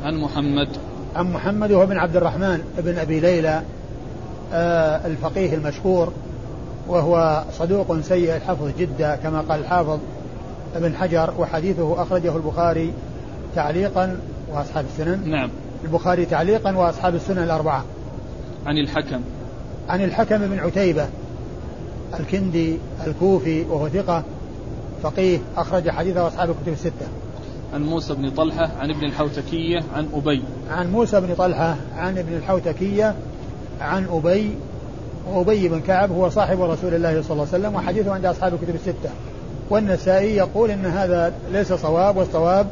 [0.03, 0.68] عن محمد.
[1.16, 3.62] عن محمد وهو بن عبد الرحمن بن أبي ليلى
[4.53, 6.12] آه الفقيه المشهور
[6.88, 9.99] وهو صدوق سيء الحفظ جدا كما قال الحافظ
[10.77, 12.92] ابن حجر وحديثه أخرجه البخاري
[13.54, 14.20] تعليقا
[14.52, 15.30] وأصحاب السنن.
[15.30, 15.50] نعم.
[15.84, 17.84] البخاري تعليقا وأصحاب السنن الأربعة.
[18.66, 19.20] عن الحكم.
[19.88, 21.06] عن الحكم بن عتيبة
[22.20, 24.22] الكندي الكوفي وهو ثقة
[25.02, 27.06] فقيه أخرج حديثه أصحاب الكتب الستة.
[27.74, 30.42] عن موسى بن طلحة عن ابن الحوتكية عن أبي.
[30.70, 33.14] عن موسى بن طلحة عن ابن الحوتكية
[33.80, 34.50] عن أبي
[35.30, 38.74] وأبي بن كعب هو صاحب رسول الله صلى الله عليه وسلم وحديثه عند أصحاب الكتب
[38.74, 39.10] الستة.
[39.70, 42.66] والنسائي يقول إن هذا ليس صواب والصواب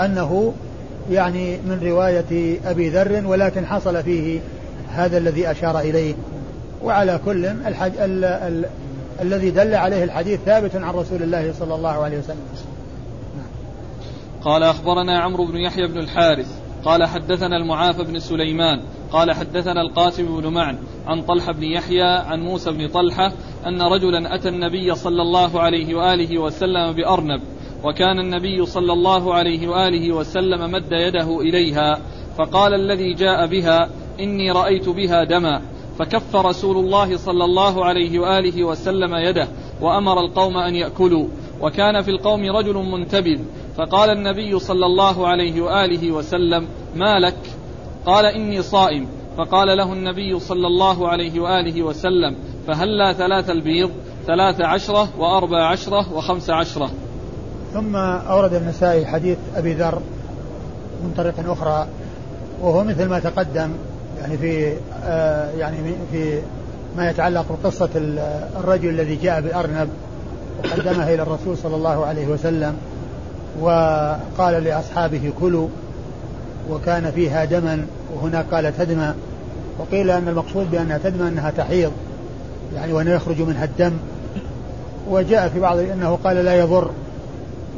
[0.00, 0.54] أنه
[1.10, 4.40] يعني من رواية أبي ذر ولكن حصل فيه
[4.90, 6.14] هذا الذي أشار إليه.
[6.82, 7.92] وعلى كل الحج...
[7.98, 8.24] ال...
[8.24, 8.64] ال...
[9.22, 12.42] الذي دل عليه الحديث ثابت عن رسول الله صلى الله عليه وسلم.
[14.42, 16.46] قال أخبرنا عمرو بن يحيى بن الحارث
[16.84, 18.82] قال حدثنا المعافى بن سليمان
[19.12, 23.32] قال حدثنا القاسم بن معن عن طلحة بن يحيى عن موسى بن طلحة
[23.66, 27.40] أن رجلا أتى النبي صلى الله عليه وآله وسلم بأرنب
[27.84, 31.98] وكان النبي صلى الله عليه وآله وسلم مد يده إليها
[32.38, 33.88] فقال الذي جاء بها
[34.20, 35.62] إني رأيت بها دما.
[35.98, 39.48] فكف رسول الله صلى الله عليه وآله وسلم يده
[39.80, 41.28] وأمر القوم أن يأكلوا.
[41.60, 43.40] وكان في القوم رجل منتبذ
[43.76, 47.38] فقال النبي صلى الله عليه وآله وسلم ما لك؟
[48.06, 49.08] قال إني صائم.
[49.36, 52.36] فقال له النبي صلى الله عليه وآله وسلم
[52.66, 53.90] فهلا ثلاث البيض؟
[54.26, 56.90] ثلاث عشرة وأربع عشرة وخمس عشرة.
[57.74, 59.98] ثم أورد النسائي حديث أبي ذر
[61.02, 61.86] من طريق أخرى
[62.62, 63.70] وهو مثل ما تقدم
[64.20, 64.72] يعني في
[65.04, 65.76] آه يعني
[66.12, 66.40] في
[66.96, 67.88] ما يتعلق بقصة
[68.56, 69.88] الرجل الذي جاء بأرنب
[70.64, 72.76] وقدمها إلى الرسول صلى الله عليه وسلم
[73.60, 75.68] وقال لأصحابه كلوا
[76.70, 79.14] وكان فيها دما وهناك قال تدمى
[79.78, 81.92] وقيل أن المقصود بأنها تدمى أنها تحيض
[82.74, 83.92] يعني وأنه يخرج منها الدم.
[85.10, 86.90] وجاء في بعض أنه قال لا يضر.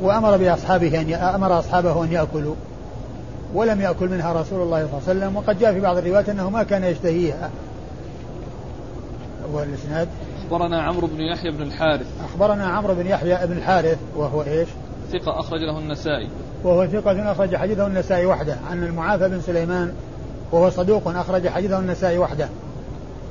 [0.02, 2.54] وأمر بأصحابه أن أمر أصحابه أن يأكلوا
[3.54, 5.36] ولم يأكل منها رسول الله صلى الله عليه وسلم.
[5.36, 7.50] وقد جاء في بعض الروايات أنه ما كان يشتهيها.
[9.52, 10.08] والإسناد
[10.44, 12.06] أخبرنا عمرو بن يحيى بن الحارث.
[12.24, 14.68] أخبرنا عمرو بن يحيى بن الحارث وهو إيش؟
[15.12, 16.28] ثقة أخرج له النسائي.
[16.64, 18.56] وهو ثقة أخرج حديثه النسائي وحده.
[18.70, 19.92] عن المعافى بن سليمان
[20.52, 22.48] وهو صدوق أخرج حديثه النسائي وحده.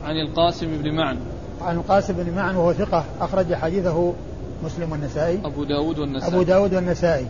[0.06, 1.18] عن القاسم بن معن.
[1.62, 4.14] عن القاسم بن معن وهو ثقة أخرج حديثه
[4.64, 6.34] مسلم والنسائي؟ أبو داود والنسائي.
[6.34, 7.26] أبو داود والنسائي.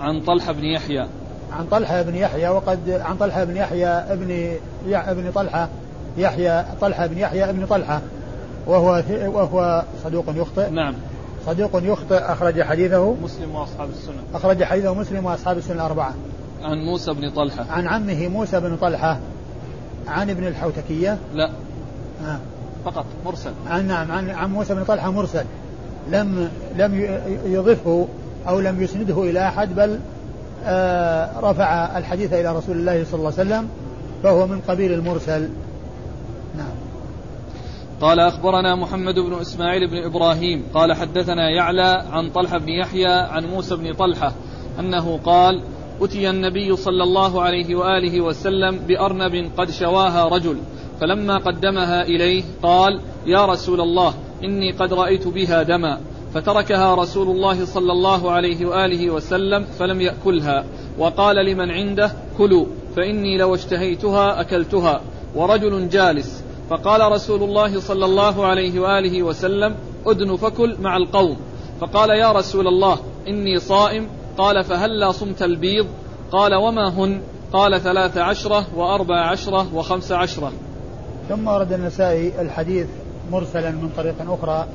[0.00, 1.06] عن طلحة بن يحيى.
[1.52, 5.68] عن طلحة بن يحيى وقد عن طلحة بن يحيى ابن ابن طلحة
[6.16, 8.00] يحيى طلحة بن يحيى ابن طلحة.
[8.66, 10.70] وهو وهو صدوق يخطئ.
[10.70, 10.94] نعم.
[11.46, 13.14] صدوق يخطئ أخرج حديثه.
[13.22, 16.14] مسلم وأصحاب السنن أخرج حديثه مسلم وأصحاب السنن الأربعة.
[16.62, 17.66] عن موسى بن طلحة.
[17.70, 19.18] عن عمه موسى بن طلحة.
[20.08, 21.18] عن ابن الحوتكية.
[21.34, 21.50] لا.
[22.24, 22.38] آه.
[22.84, 23.52] فقط مرسل.
[23.66, 25.44] عن نعم عن عن موسى بن طلحة مرسل.
[26.10, 28.08] لم لم يضفه
[28.48, 29.98] أو لم يسنده إلى أحد بل
[30.64, 33.68] آه رفع الحديث إلى رسول الله صلى الله عليه وسلم
[34.22, 35.48] فهو من قبيل المرسل.
[36.56, 36.90] نعم.
[38.00, 43.44] قال أخبرنا محمد بن إسماعيل بن إبراهيم قال حدثنا يعلى عن طلحة بن يحيى عن
[43.46, 44.32] موسى بن طلحة
[44.78, 45.62] أنه قال
[46.00, 50.56] أتي النبي صلى الله عليه وآله وسلم بأرنب قد شواها رجل
[51.00, 56.00] فلما قدمها إليه قال يا رسول الله إني قد رأيت بها دما
[56.34, 60.64] فتركها رسول الله صلى الله عليه وآله وسلم فلم يأكلها.
[60.98, 65.00] وقال لمن عنده كلوا فإني لو اشتهيتها أكلتها.
[65.34, 69.74] ورجل جالس فقال رسول الله صلى الله عليه وآله وسلم
[70.06, 71.36] أدن فكل مع القوم.
[71.80, 72.98] فقال يا رسول الله
[73.28, 74.08] إني صائم.
[74.38, 75.86] قال فهلا صمت البيض؟
[76.32, 77.20] قال وما هن؟
[77.52, 80.52] قال ثلاث عشرة وأربع عشرة وخمس عشرة.
[81.28, 82.86] ثم ورد النسائي الحديث
[83.30, 84.66] مرسلا من طريق أخرى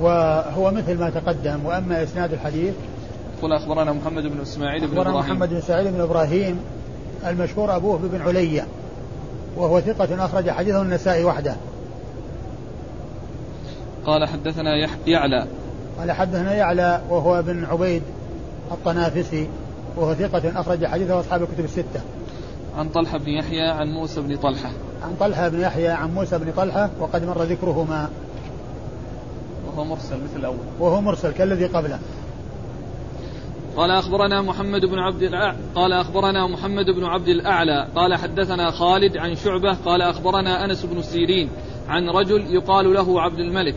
[0.00, 2.74] وهو مثل ما تقدم وأما إسناد الحديث
[3.42, 6.60] قل أخبرنا محمد بن إسماعيل بن إبراهيم محمد بن إسماعيل بن إبراهيم
[7.26, 8.66] المشهور أبوه بن علية
[9.56, 11.56] وهو ثقة أخرج حديثه النسائي وحده
[14.06, 14.70] قال حدثنا
[15.06, 15.46] يعلى
[15.98, 18.02] قال حدثنا يعلى وهو بن عبيد
[18.72, 19.48] الطنافسي
[19.96, 22.00] وهو ثقة أخرج حديثه أصحاب الكتب الستة.
[22.78, 24.70] عن طلحة بن يحيى عن موسى بن طلحة.
[25.02, 28.10] عن طلحة بن يحيى عن موسى بن طلحة وقد مر ذكرهما.
[29.66, 30.56] وهو مرسل مثل الأول.
[30.80, 31.98] وهو مرسل كالذي قبله.
[33.76, 39.16] قال أخبرنا محمد بن عبد الأعلى قال أخبرنا محمد بن عبد الأعلى قال حدثنا خالد
[39.16, 41.48] عن شعبة قال أخبرنا أنس بن سيرين
[41.88, 43.74] عن رجل يقال له عبد الملك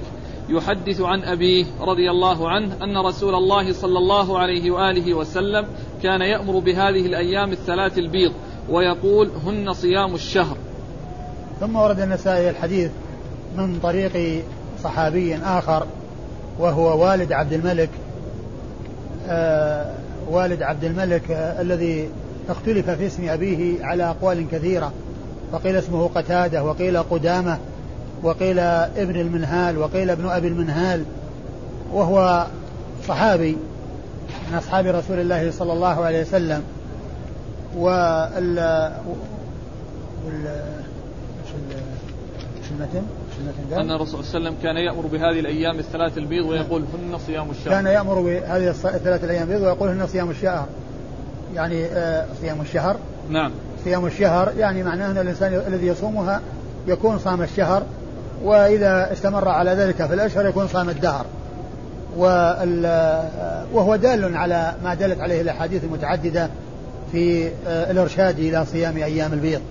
[0.49, 5.67] يحدث عن أبيه رضي الله عنه أن رسول الله صلى الله عليه وآله وسلم
[6.03, 8.33] كان يأمر بهذه الأيام الثلاث البيض
[8.69, 10.57] ويقول هن صيام الشهر
[11.63, 12.91] ثم ورد النسائي الحديث
[13.57, 14.43] من طريق
[14.83, 15.85] صحابي آخر
[16.59, 17.89] وهو والد عبد الملك
[19.29, 19.91] آه
[20.29, 22.09] والد عبد الملك آه الذي
[22.49, 24.91] اختلف في اسم أبيه على أقوال كثيرة.
[25.51, 27.57] فقيل اسمه قتادة وقيل قدامة
[28.23, 31.03] وقيل ابن المنهال وقيل ابن أبي المنهال.
[31.93, 32.45] وهو
[33.07, 33.57] صحابي
[34.51, 36.63] من أصحاب رسول الله صلى الله عليه وسلم.
[37.77, 38.93] وال
[41.53, 41.83] وال
[42.71, 43.03] المتن؟
[43.39, 47.17] المتن أن الرسول صلى الله عليه وسلم كان يأمر بهذه الأيام الثلاث البيض ويقول هن
[47.27, 50.67] صيام الشهر كان يأمر بهذه الثلاث الأيام البيض ويقول هن صيام الشهر
[51.55, 52.97] يعني آه صيام الشهر.
[53.29, 53.51] نعم.
[53.83, 56.41] صيام الشهر يعني معناه أن الإنسان الذي يصومها
[56.87, 57.83] يكون صام الشهر
[58.43, 61.25] وإذا استمر على ذلك في الأشهر يكون صام الدهر.
[63.73, 66.49] وهو دال على ما دلت عليه الأحاديث المتعددة
[67.11, 69.61] في آه، الإرشاد إلى صيام أيام البيض.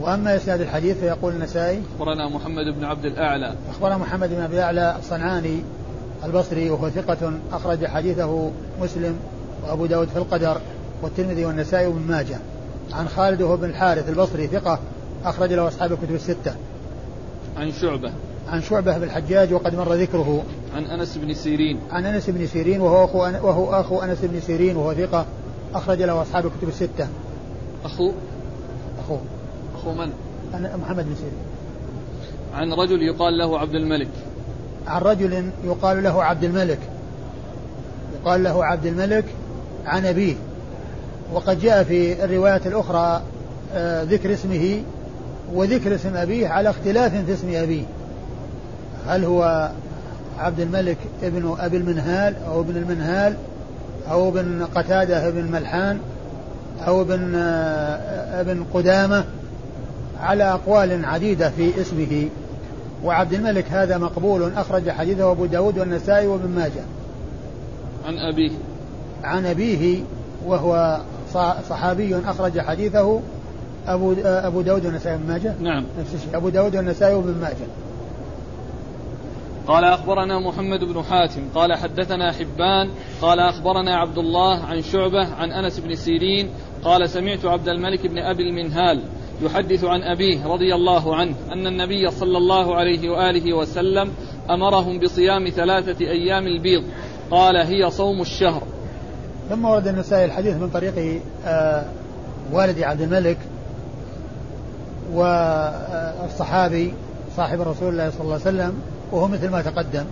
[0.00, 3.54] وأما إسناد الحديث فيقول النسائي أخبرنا محمد بن عبد الأعلى.
[3.70, 5.62] أخبرنا محمد بن عبد الأعلى الصنعاني
[6.24, 9.16] البصري وهو ثقة أخرج حديثه مسلم
[9.64, 10.60] وأبو داود في القدر
[11.02, 12.38] والترمذي والنسائي وابن ماجه.
[12.92, 14.78] عن خالد وهو بن الحارث البصري ثقة
[15.24, 16.54] أخرج له أصحاب الكتب الستة.
[17.56, 18.12] عن شعبة.
[18.48, 20.42] عن شعبة بن الحجاج وقد مر ذكره.
[20.76, 21.80] عن أنس بن سيرين.
[21.90, 25.26] عن أنس بن سيرين وهو أخو وهو أخو أنس بن سيرين وهو ثقة
[25.74, 27.08] أخرج له أصحاب الكتب الستة.
[27.84, 28.12] أخو.
[29.04, 29.20] اخوه
[29.88, 30.12] من؟
[30.52, 31.56] محمد بن سيرين.
[32.54, 34.08] عن رجل يقال له عبد الملك.
[34.86, 36.78] عن رجل يقال له عبد الملك.
[38.20, 39.24] يقال له عبد الملك
[39.86, 40.34] عن أبيه.
[41.32, 43.22] وقد جاء في الروايات الأخرى
[43.74, 44.82] آه، ذكر اسمه
[45.54, 47.84] وذكر اسم أبيه على اختلاف في اسم أبيه.
[49.06, 49.70] هل هو
[50.38, 53.36] عبد الملك ابن أبي المنهال أو ابن المنهال
[54.10, 55.98] أو ابن قتادة ابن ملحان
[56.86, 59.24] أو ابن آه، ابن قدامة؟
[60.20, 62.28] على أقوال عديدة في اسمه.
[63.04, 66.84] وعبد الملك هذا مقبول أخرج حديثه أبو داود والنسائي وابن ماجه.
[68.06, 68.50] عن أبيه.
[69.24, 70.00] عن أبيه
[70.46, 71.00] وهو
[71.68, 73.20] صحابي أخرج حديثه
[73.86, 75.54] أبو أبو داود والنسائي وابن ماجه.
[75.60, 75.84] نعم.
[76.00, 76.36] نفس الشيء.
[76.36, 77.66] أبو داود والنسائي وابن ماجه.
[79.66, 81.40] قال أخبرنا محمد بن حاتم.
[81.54, 82.90] قال حدثنا حبان.
[83.22, 86.48] قال أخبرنا عبد الله عن شعبة عن أنس بن سيرين.
[86.84, 89.02] قال سمعت عبد الملك بن أبي المنهال.
[89.42, 94.10] يحدث عن أبيه رضي الله عنه أن النبي صلى الله عليه وآله وسلم
[94.50, 96.84] أمرهم بصيام ثلاثة أيام البيض.
[97.30, 98.62] قال هي صوم الشهر.
[99.50, 101.84] ثم ورد النسائي الحديث من طريق آه
[102.52, 103.38] والد عبد الملك
[105.12, 106.94] والصحابي
[107.36, 108.74] صاحب رسول الله صلى الله عليه وسلم
[109.12, 110.04] وهو مثل ما تقدم.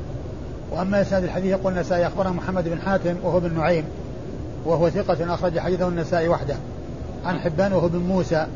[0.73, 3.85] وأما إسناد الحديث يقول النسائي أخبرنا محمد بن حاتم وهو بن نعيم
[4.67, 6.57] وهو ثقة أخرج حديثه النسائي وحده.
[7.25, 8.47] عن حبان وهو بن موسى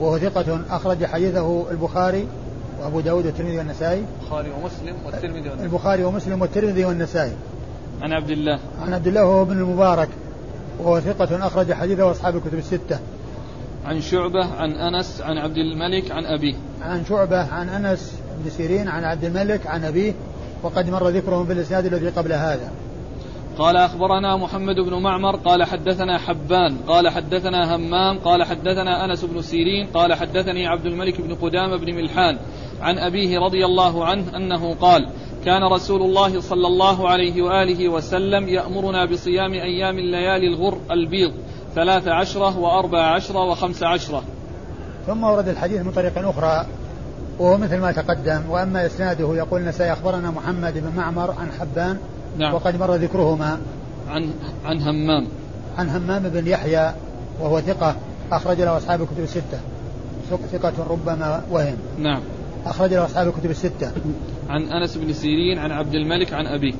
[0.00, 2.26] وهو ثقة أخرج حديثه البخاري
[2.80, 4.04] وأبو داود والترمذي والنسائي.
[4.22, 5.64] البخاري ومسلم والترمذي والنسائي.
[5.64, 7.32] البخاري ومسلم والترمذي والنسائي.
[8.02, 8.58] عن عبد الله.
[8.82, 10.08] عن عبد الله وهو ابن المبارك
[10.78, 12.98] وهو ثقة أخرج حديثه أصحاب الكتب الستة.
[13.84, 16.54] عن شعبة عن أنس عن عبد الملك عن أبيه.
[16.82, 18.12] عن شعبة عن أنس
[18.44, 20.12] بن سيرين عن عبد الملك عن أبيه
[20.62, 22.70] وقد مر ذكرهم في الإسناد الذي قبل هذا.
[23.58, 29.42] قال أخبرنا محمد بن معمر قال حدثنا حبان قال حدثنا همام قال حدثنا أنس بن
[29.42, 32.38] سيرين قال حدثني عبد الملك بن قدامة بن ملحان
[32.80, 35.08] عن أبيه رضي الله عنه أنه قال
[35.44, 41.32] كان رسول الله صلى الله عليه وآله وسلم يأمرنا بصيام أيام الليالي الغر البيض
[41.74, 44.22] ثلاث عشرة وأربع عشرة وخمس عشرة.
[45.06, 46.66] ثم ورد الحديث من طريق أخرى
[47.38, 51.98] وهو مثل ما تقدم وأما إسناده يقول سيخبرنا محمد بن معمر عن حبان
[52.38, 52.54] نعم.
[52.54, 53.58] وقد مر ذكرهما.
[54.08, 54.30] عن
[54.64, 55.26] عن همام.
[55.78, 56.92] عن همام بن يحيى
[57.40, 57.96] وهو ثقة
[58.32, 59.60] أخرج له أصحاب الكتب الستة.
[60.52, 61.76] ثقة ربما وهم.
[61.98, 62.20] نعم.
[62.66, 63.92] أخرج له أصحاب الكتب الستة.
[64.48, 66.74] عن أنس بن سيرين عن عبد الملك عن أبيه.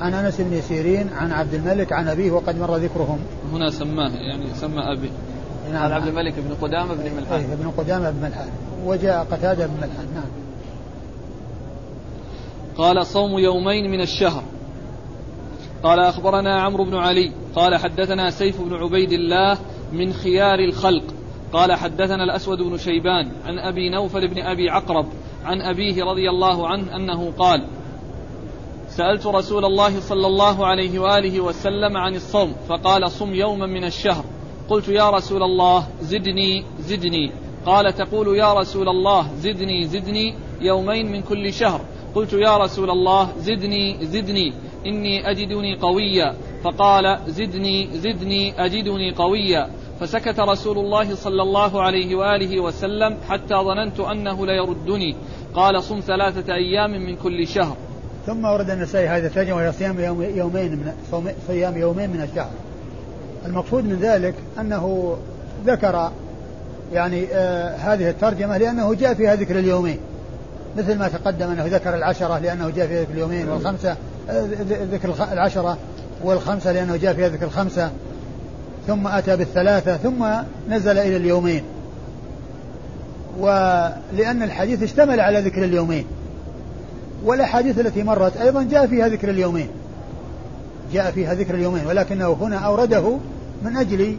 [0.00, 3.18] عن أنس بن سيرين عن عبد الملك عن أبيه وقد مر ذكرهم.
[3.52, 5.10] هنا سماه يعني سمى أبي.
[5.72, 5.82] نعم.
[5.82, 7.40] عن عبد الملك بن قدامة بن ملحان.
[7.40, 8.48] إيه ابن قدامة بن ملحان.
[8.84, 10.06] وجاء قتادة بن ملحان.
[10.14, 10.30] نعم.
[12.76, 14.42] قال صوم يومين من الشهر.
[15.84, 19.58] قال أخبرنا عمرو بن علي قال حدثنا سيف بن عبيد الله
[19.92, 21.04] من خيار الخلق
[21.52, 25.06] قال حدثنا الأسود بن شيبان عن أبي نوفل بن أبي عقرب
[25.44, 27.64] عن أبيه رضي الله عنه أنه قال
[28.88, 34.24] سألت رسول الله صلى الله عليه وآله وسلم عن الصوم فقال صم يوما من الشهر.
[34.68, 37.32] قلت يا رسول الله زدني زدني.
[37.66, 41.80] قال تقول يا رسول الله زدني زدني يومين من كل شهر.
[42.14, 44.52] قلت يا رسول الله زدني زدني.
[44.86, 46.34] إني أجدني قويا.
[46.64, 49.68] فقال زدني زدني أجدني قويا.
[50.00, 55.16] فسكت رسول الله صلى الله عليه وآله وسلم حتى ظننت أنه ليردني.
[55.54, 57.76] قال صم ثلاثة أيام من كل شهر.
[58.26, 60.92] ثم ورد النسائي هذا الترجمة وهي صيام يوم يومين من
[61.46, 62.50] صيام يومين من الشهر.
[63.46, 65.16] المقصود من ذلك أنه
[65.66, 66.10] ذكر
[66.92, 69.98] يعني آه هذه الترجمة لأنه جاء فيها ذكر اليومين.
[70.76, 73.96] مثل ما تقدم أنه ذكر العشرة لأنه جاء فيها ذكر اليومين والخمسة.
[74.92, 75.78] ذكر العشرة
[76.24, 77.90] والخمسة لأنه جاء فيها ذكر الخمسة.
[78.86, 80.26] ثم أتى بالثلاثة ثم
[80.68, 81.62] نزل إلى اليومين.
[83.38, 86.04] ولأن الحديث اشتمل على ذكر اليومين.
[87.24, 89.68] والأحاديث التي مرت أيضا جاء فيها ذكر اليومين.
[90.92, 93.18] جاء فيها ذكر اليومين ولكنه هنا أورده
[93.62, 94.16] من أجل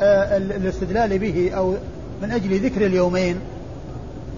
[0.00, 1.74] آه، الاستدلال به أو
[2.22, 3.36] من أجل ذكر اليومين.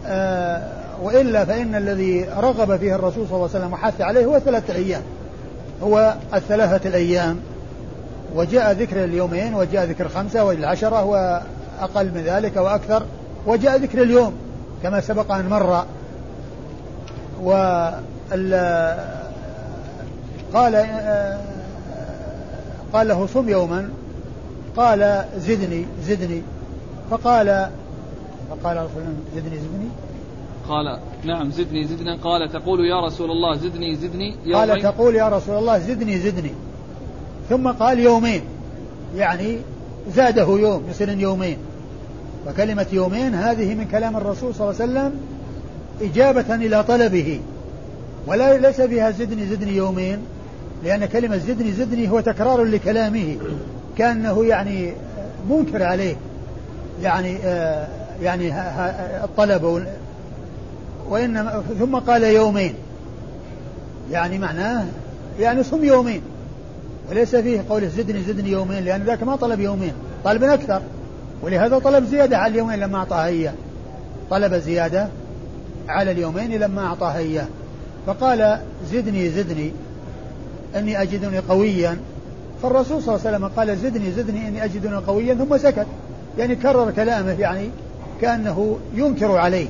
[0.07, 4.75] آه، وإلا فإن الذي رغب فيه الرسول صلى الله عليه وسلم وحث عليه هو ثلاثة
[4.75, 5.03] أيام.
[5.83, 7.41] هو الثلاثة الأيام.
[8.35, 13.03] وجاء ذكر اليومين وجاء ذكر خمسة والعشرة وأقل من ذلك وأكثر.
[13.47, 14.33] وجاء ذكر اليوم
[14.83, 15.85] كما سبق أن مر.
[17.43, 17.53] و
[20.55, 20.87] قال
[22.93, 23.89] قال له صم يوما.
[24.77, 26.43] قال زدني زدني.
[27.11, 27.69] فقال
[28.51, 29.03] فقال رسول
[29.37, 29.89] زدني زدني.
[30.69, 32.17] قال نعم زدني زدني.
[32.17, 34.37] قال تقول يا رسول الله زدني زدني.
[34.55, 36.53] قال تقول يا رسول الله زدني زدني.
[37.49, 38.43] ثم قال يومين.
[39.17, 39.59] يعني
[40.15, 41.57] زاده يوم يصير يومين.
[42.47, 45.21] وكلمة يومين هذه من كلام الرسول صلى الله عليه وسلم
[46.03, 47.41] إجابة إلى طلبه.
[48.27, 50.19] ولا ليس فيها زدني زدني يومين.
[50.85, 53.37] لأن كلمة زدني زدني هو تكرار لكلامه.
[53.99, 54.93] كأنه يعني
[55.51, 56.17] منكر عليه.
[57.03, 57.89] يعني آه
[58.23, 58.53] يعني
[59.25, 59.87] الطلب
[61.09, 62.75] وإنما ثم قال يومين.
[64.11, 64.85] يعني معناه
[65.41, 66.23] يعني صم يومين.
[67.11, 69.93] وليس فيه قول زدني زدني يومين لأن ذاك ما طلب يومين
[70.25, 70.83] طلب أكثر.
[71.43, 73.55] ولهذا طلب زيادة على اليومين لما أعطاها إياه
[74.31, 75.09] طلب زيادة
[75.89, 77.47] على اليومين لما أعطاها إياه
[78.07, 78.59] فقال
[78.93, 79.73] زدني زدني
[80.77, 81.97] أني أجدني قويا.
[82.63, 85.87] فالرسول صلى الله عليه وسلم قال زدني زدني أني أجدني قويا ثم سكت.
[86.39, 87.71] يعني كرر كلامه يعني
[88.21, 89.69] كأنه ينكر عليه.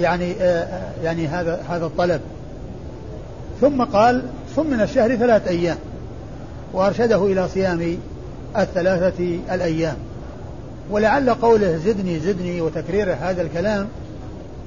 [0.00, 2.20] يعني آه, آه، يعني هذا هذا الطلب.
[3.60, 4.22] ثم قال
[4.56, 5.76] صم من الشهر ثلاث أيام
[6.72, 7.96] وأرشده إلى صيام
[8.56, 9.96] الثلاثة الأيام.
[10.90, 13.88] ولعل قوله زدني زدني وتكريره هذا الكلام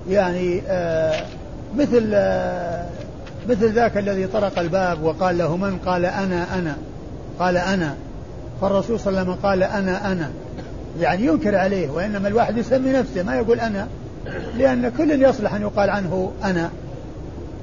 [0.10, 1.26] يعني آه
[1.78, 2.86] مثل آه
[3.50, 6.76] مثل ذاك الذي طرق الباب وقال له من؟ قال أنا أنا.
[7.40, 7.96] قال أنا.
[8.62, 10.32] فالرسول صلى الله عليه وسلم قال أنا أنا.
[11.00, 13.88] يعني ينكر عليه وإنما الواحد يسمي نفسه ما يقول أنا.
[14.58, 16.70] لأن كل يصلح أن يقال عنه أنا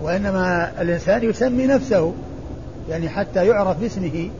[0.02, 2.12] وإنما الإنسان يسمي نفسه
[2.90, 4.30] يعني حتى يعرف باسمه.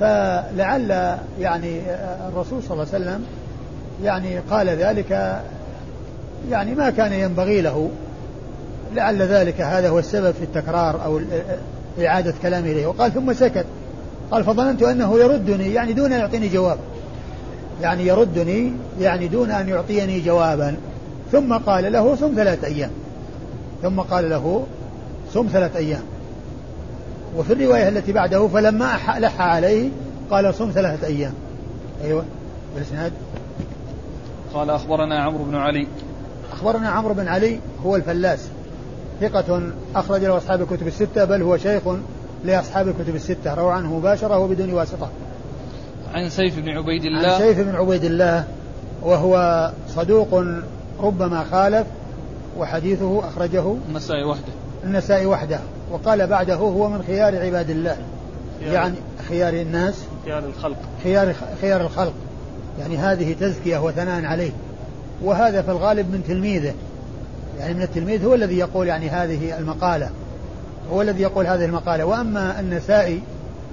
[0.00, 1.80] فلعل يعني
[2.28, 3.24] الرسول صلى الله عليه وسلم
[4.04, 5.40] يعني قال ذلك
[6.50, 7.90] يعني ما كان ينبغي له.
[8.94, 11.20] لعل ذلك هذا هو السبب في التكرار أو
[12.06, 12.86] إعادة كلامه إليه.
[12.86, 13.66] وقال ثم سكت
[14.30, 16.78] قال فظننت أنه يردني يعني دون أن يعطيني جواب.
[17.82, 20.76] يعني يردني يعني دون أن يعطيني جوابا.
[21.32, 22.90] ثم قال له صم ثلاثة أيام.
[23.82, 24.66] ثم قال له
[25.32, 26.02] صم ثلاثة أيام.
[27.36, 29.88] وفي الرواية التي بعده فلما ألح عليه
[30.30, 31.32] قال صم ثلاثة أيام.
[32.04, 32.24] أيوة.
[32.74, 33.12] بالإسناد
[34.54, 35.86] قال أخبرنا عمرو بن علي.
[36.52, 38.48] أخبرنا عمرو بن علي هو الفلاس.
[39.20, 39.62] ثقة
[39.94, 41.82] أخرج له أصحاب الكتب الستة بل هو شيخ
[42.44, 43.54] لأصحاب الكتب الستة.
[43.54, 45.10] روى عنه مباشرة وبدون واسطة.
[46.14, 47.32] عن سيف بن عبيد الله.
[47.32, 48.44] عن سيف بن عبيد الله
[49.02, 50.44] وهو صدوق
[51.00, 51.86] ربما خالف
[52.58, 54.52] وحديثه أخرجه النسائي وحده.
[54.84, 57.96] النسائي وحده وقال بعده هو من خيار عباد الله
[58.60, 58.94] خيار يعني
[59.28, 59.94] خيار الناس.
[60.24, 60.76] خيار الخلق.
[61.04, 62.12] خيار خيار الخلق.
[62.80, 64.50] يعني هذه تزكية وثناء عليه.
[65.22, 66.74] وهذا في الغالب من تلميذه.
[67.58, 70.10] يعني من التلميذ هو الذي يقول يعني هذه المقالة.
[70.92, 72.04] هو الذي يقول هذه المقالة.
[72.04, 73.22] وأما النسائي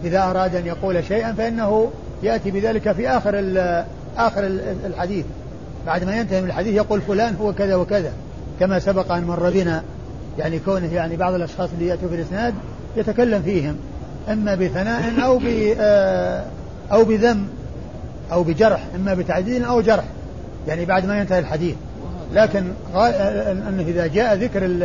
[0.04, 1.92] إذا أراد أن يقول شيئا فإنه
[2.24, 3.40] يأتي بذلك في آخر
[4.18, 4.46] آخر
[4.86, 5.26] الحديث.
[5.86, 8.12] بعد ما ينتهي من الحديث يقول فلان هو كذا وكذا.
[8.60, 9.84] كما سبق أن مر بنا
[10.40, 12.54] يعني كونه يعني بعض الأشخاص اللي يأتوا في الإسناد
[12.98, 13.76] يتكلم فيهم.
[14.30, 15.44] إما بثناء أو ب
[15.80, 16.46] آه،
[16.92, 17.48] أو بذم
[18.32, 20.04] أو بجرح إما بتعديل أو جرح
[20.68, 21.76] يعني بعد ما ينتهي الحديث.
[22.34, 22.64] لكن
[23.70, 24.78] أنه إذا جاء ذكر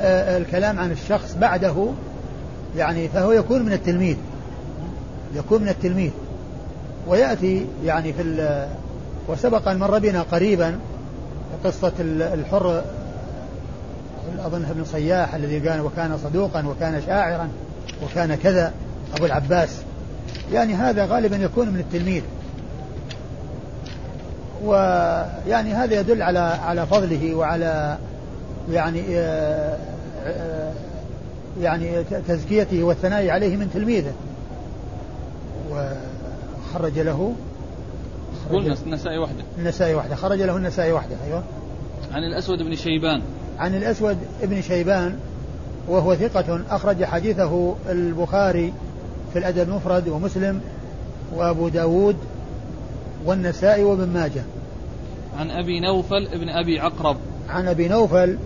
[0.00, 1.88] آه، الكلام عن الشخص بعده
[2.76, 4.16] يعني فهو يكون من التلميذ.
[5.34, 6.10] يكون من التلميذ.
[7.06, 8.22] ويأتي يعني في
[9.28, 10.78] وسبق أن مر بنا قريبا
[11.64, 12.82] قصة الحر
[14.46, 17.48] أظنه ابن صياح الذي قال وكان صدوقا وكان شاعرا
[18.04, 18.72] وكان كذا
[19.16, 19.68] أبو العباس.
[20.52, 22.22] يعني هذا غالبا يكون من التلميذ.
[24.64, 27.98] ويعني هذا يدل على على فضله وعلى
[28.70, 29.76] يعني آه،
[30.24, 30.72] آه،
[31.60, 34.12] يعني تزكيته والثناء عليه من تلميذه.
[35.70, 37.34] وخرج له
[38.52, 41.42] قلنا النسائي وحده النسائي وحده خرج له النسائي وحده أيوه.
[42.12, 43.22] عن الأسود بن شيبان.
[43.58, 45.16] عن الأسود بن شيبان
[45.88, 48.72] وهو ثقة أخرج حديثه البخاري
[49.32, 50.60] في الأدب المفرد ومسلم
[51.34, 52.16] وأبو داود
[53.24, 54.42] والنسائي وابن ماجه.
[55.38, 57.16] عن أبي نوفل ابن أبي عقرب.
[57.48, 58.38] عن أبي نوفل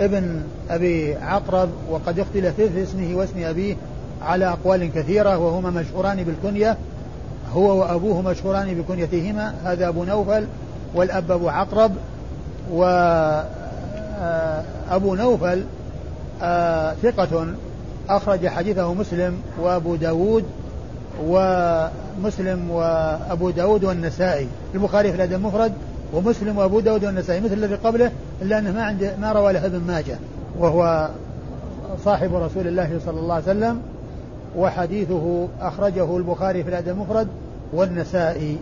[0.00, 3.76] ابن أبي عقرب وقد اختلف في اسمه واسم أبيه
[4.22, 6.76] على أقوال كثيرة وهما مشهوران بالكنية
[7.54, 10.46] هو وأبوه مشهوران بكنيتهما هذا أبو نوفل
[10.94, 11.92] والأب أبو عقرب
[12.70, 13.44] وأبو
[15.14, 15.64] آه، نوفل
[16.42, 17.46] آه، ثقة
[18.08, 20.44] أخرج حديثه مسلم وأبو داود
[21.26, 24.48] ومسلم وأبو داود والنسائي.
[24.74, 25.72] البخاري في الأدب المفرد
[26.14, 28.12] ومسلم وأبو داود والنسائي مثل الذي قبله
[28.42, 30.18] إلا أنه ما عنده ما روى له ابن ماجه
[30.58, 31.08] وهو
[32.04, 33.82] صاحب رسول الله صلى الله عليه وسلم.
[34.56, 37.28] وحديثه أخرجه البخاري في الأدب المفرد
[37.72, 38.58] والنسائي.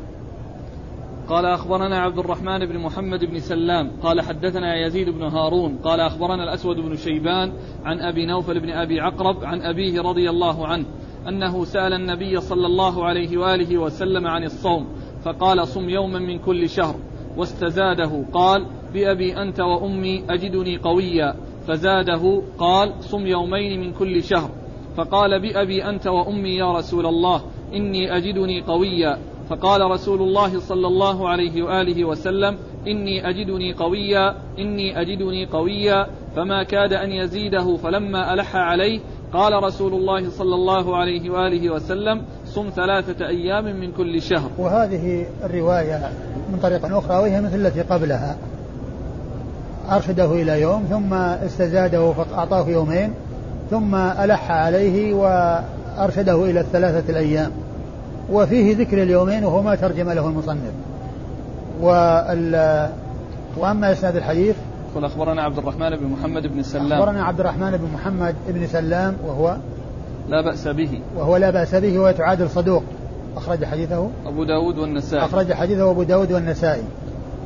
[1.28, 6.44] قال أخبرنا عبد الرحمن بن محمد بن سلام قال حدثنا يزيد بن هارون قال أخبرنا
[6.44, 7.52] الأسود بن شيبان
[7.84, 10.84] عن أبي نوفل بن أبي عقرب عن أبيه رضي الله عنه
[11.28, 14.86] أنه سأل النبي صلى الله عليه وآله وسلم عن الصوم
[15.24, 16.94] فقال صم يوما من كل شهر.
[17.36, 21.34] واستزاده قال بأبي أنت وأمي أجدني قويا.
[21.68, 24.50] فزاده قال صم يومين من كل شهر.
[24.96, 27.42] فقال بأبي أنت وأمي يا رسول الله
[27.74, 29.18] إني أجدني قويا.
[29.48, 36.06] فقال رسول الله صلى الله عليه وآله وسلم إني أجدني قويا إني أجدني قويا.
[36.36, 39.00] فما كاد أن يزيده فلما ألح عليه
[39.32, 44.50] قال رسول الله صلى الله عليه وآله وسلم صم ثلاثة أيام من كل شهر.
[44.58, 46.10] وهذه الرواية
[46.52, 48.36] من طريق أخرى وهي مثل التي قبلها.
[49.90, 53.14] أرشده إلى يوم ثم استزاده فأعطاه يومين.
[53.70, 57.50] ثم ألح عليه وأرشده إلى الثلاثة الأيام.
[58.32, 60.72] وفيه ذكر اليومين وهو ما ترجم له المصنف.
[61.80, 62.90] وال
[63.58, 64.56] وأما إسناد الحديث
[64.94, 66.92] قال أخبرنا عبد الرحمن بن محمد بن سلام.
[66.92, 69.56] أخبرنا عبد الرحمن بن محمد بن سلام وهو
[70.28, 71.00] لا بأس به.
[71.16, 72.82] وهو لا بأس به ويتعادل صدوق.
[73.36, 74.08] أخرج حديثه.
[74.26, 75.24] أبو داود والنسائي.
[75.24, 76.82] أخرج حديثه أبو داود والنسائي.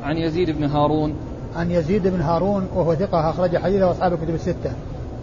[0.03, 1.13] عن يزيد بن هارون.
[1.55, 4.71] عن يزيد بن هارون وهو ثقة أخرج حديثه أصحاب الكتب الستة.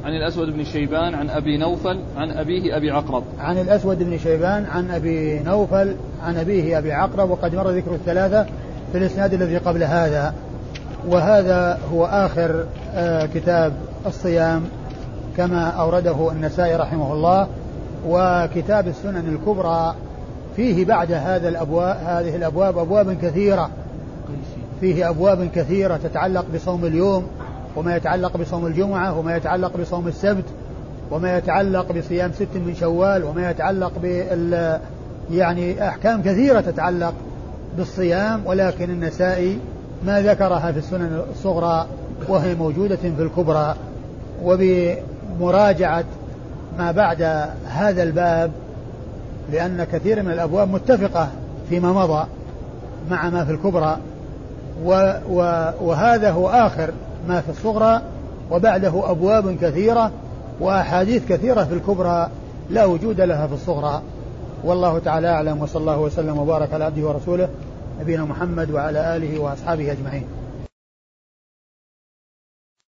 [0.04, 3.24] عن الأسود بن شيبان عن أبي نوفل عن أبيه أبي عقرب.
[3.38, 8.46] عن الأسود بن شيبان عن أبي نوفل عن أبيه أبي عقرب وقد مر ذكر الثلاثة
[8.92, 10.34] في الإسناد الذي قبل هذا.
[11.08, 13.72] وهذا هو آخر آه كتاب
[14.06, 14.62] الصيام
[15.36, 17.48] كما أورده النسائي رحمه الله.
[18.06, 19.94] وكتاب السنن الكبرى
[20.56, 23.70] فيه بعد هذا الأبواب هذه الأبواب أبواب كثيرة.
[24.80, 27.26] فيه أبواب كثيرة تتعلق بصوم اليوم.
[27.76, 30.44] وما يتعلق بصوم الجمعة وما يتعلق بصوم السبت
[31.10, 34.78] وما يتعلق بصيام ست من شوال وما يتعلق بال
[35.30, 37.14] يعني أحكام كثيرة تتعلق
[37.76, 39.58] بالصيام ولكن النسائي
[40.06, 41.86] ما ذكرها في السنن الصغرى
[42.28, 43.76] وهي موجودة في الكبرى.
[44.44, 46.04] وبمراجعة
[46.78, 47.22] ما بعد
[47.68, 48.50] هذا الباب
[49.52, 51.28] لأن كثير من الأبواب متفقة
[51.68, 52.26] فيما مضى
[53.10, 53.96] مع ما في الكبرى
[54.84, 56.90] و و وهذا هو آخر
[57.28, 58.02] ما في الصغرى
[58.50, 60.10] وبعده أبواب كثيرة
[60.60, 62.28] وأحاديث كثيرة في الكبرى
[62.70, 64.02] لا وجود لها في الصغرى.
[64.64, 67.48] والله تعالى أعلم وصلى الله وسلم وبارك على عبده ورسوله
[68.00, 70.24] نبينا محمد وعلى آله وأصحابه أجمعين.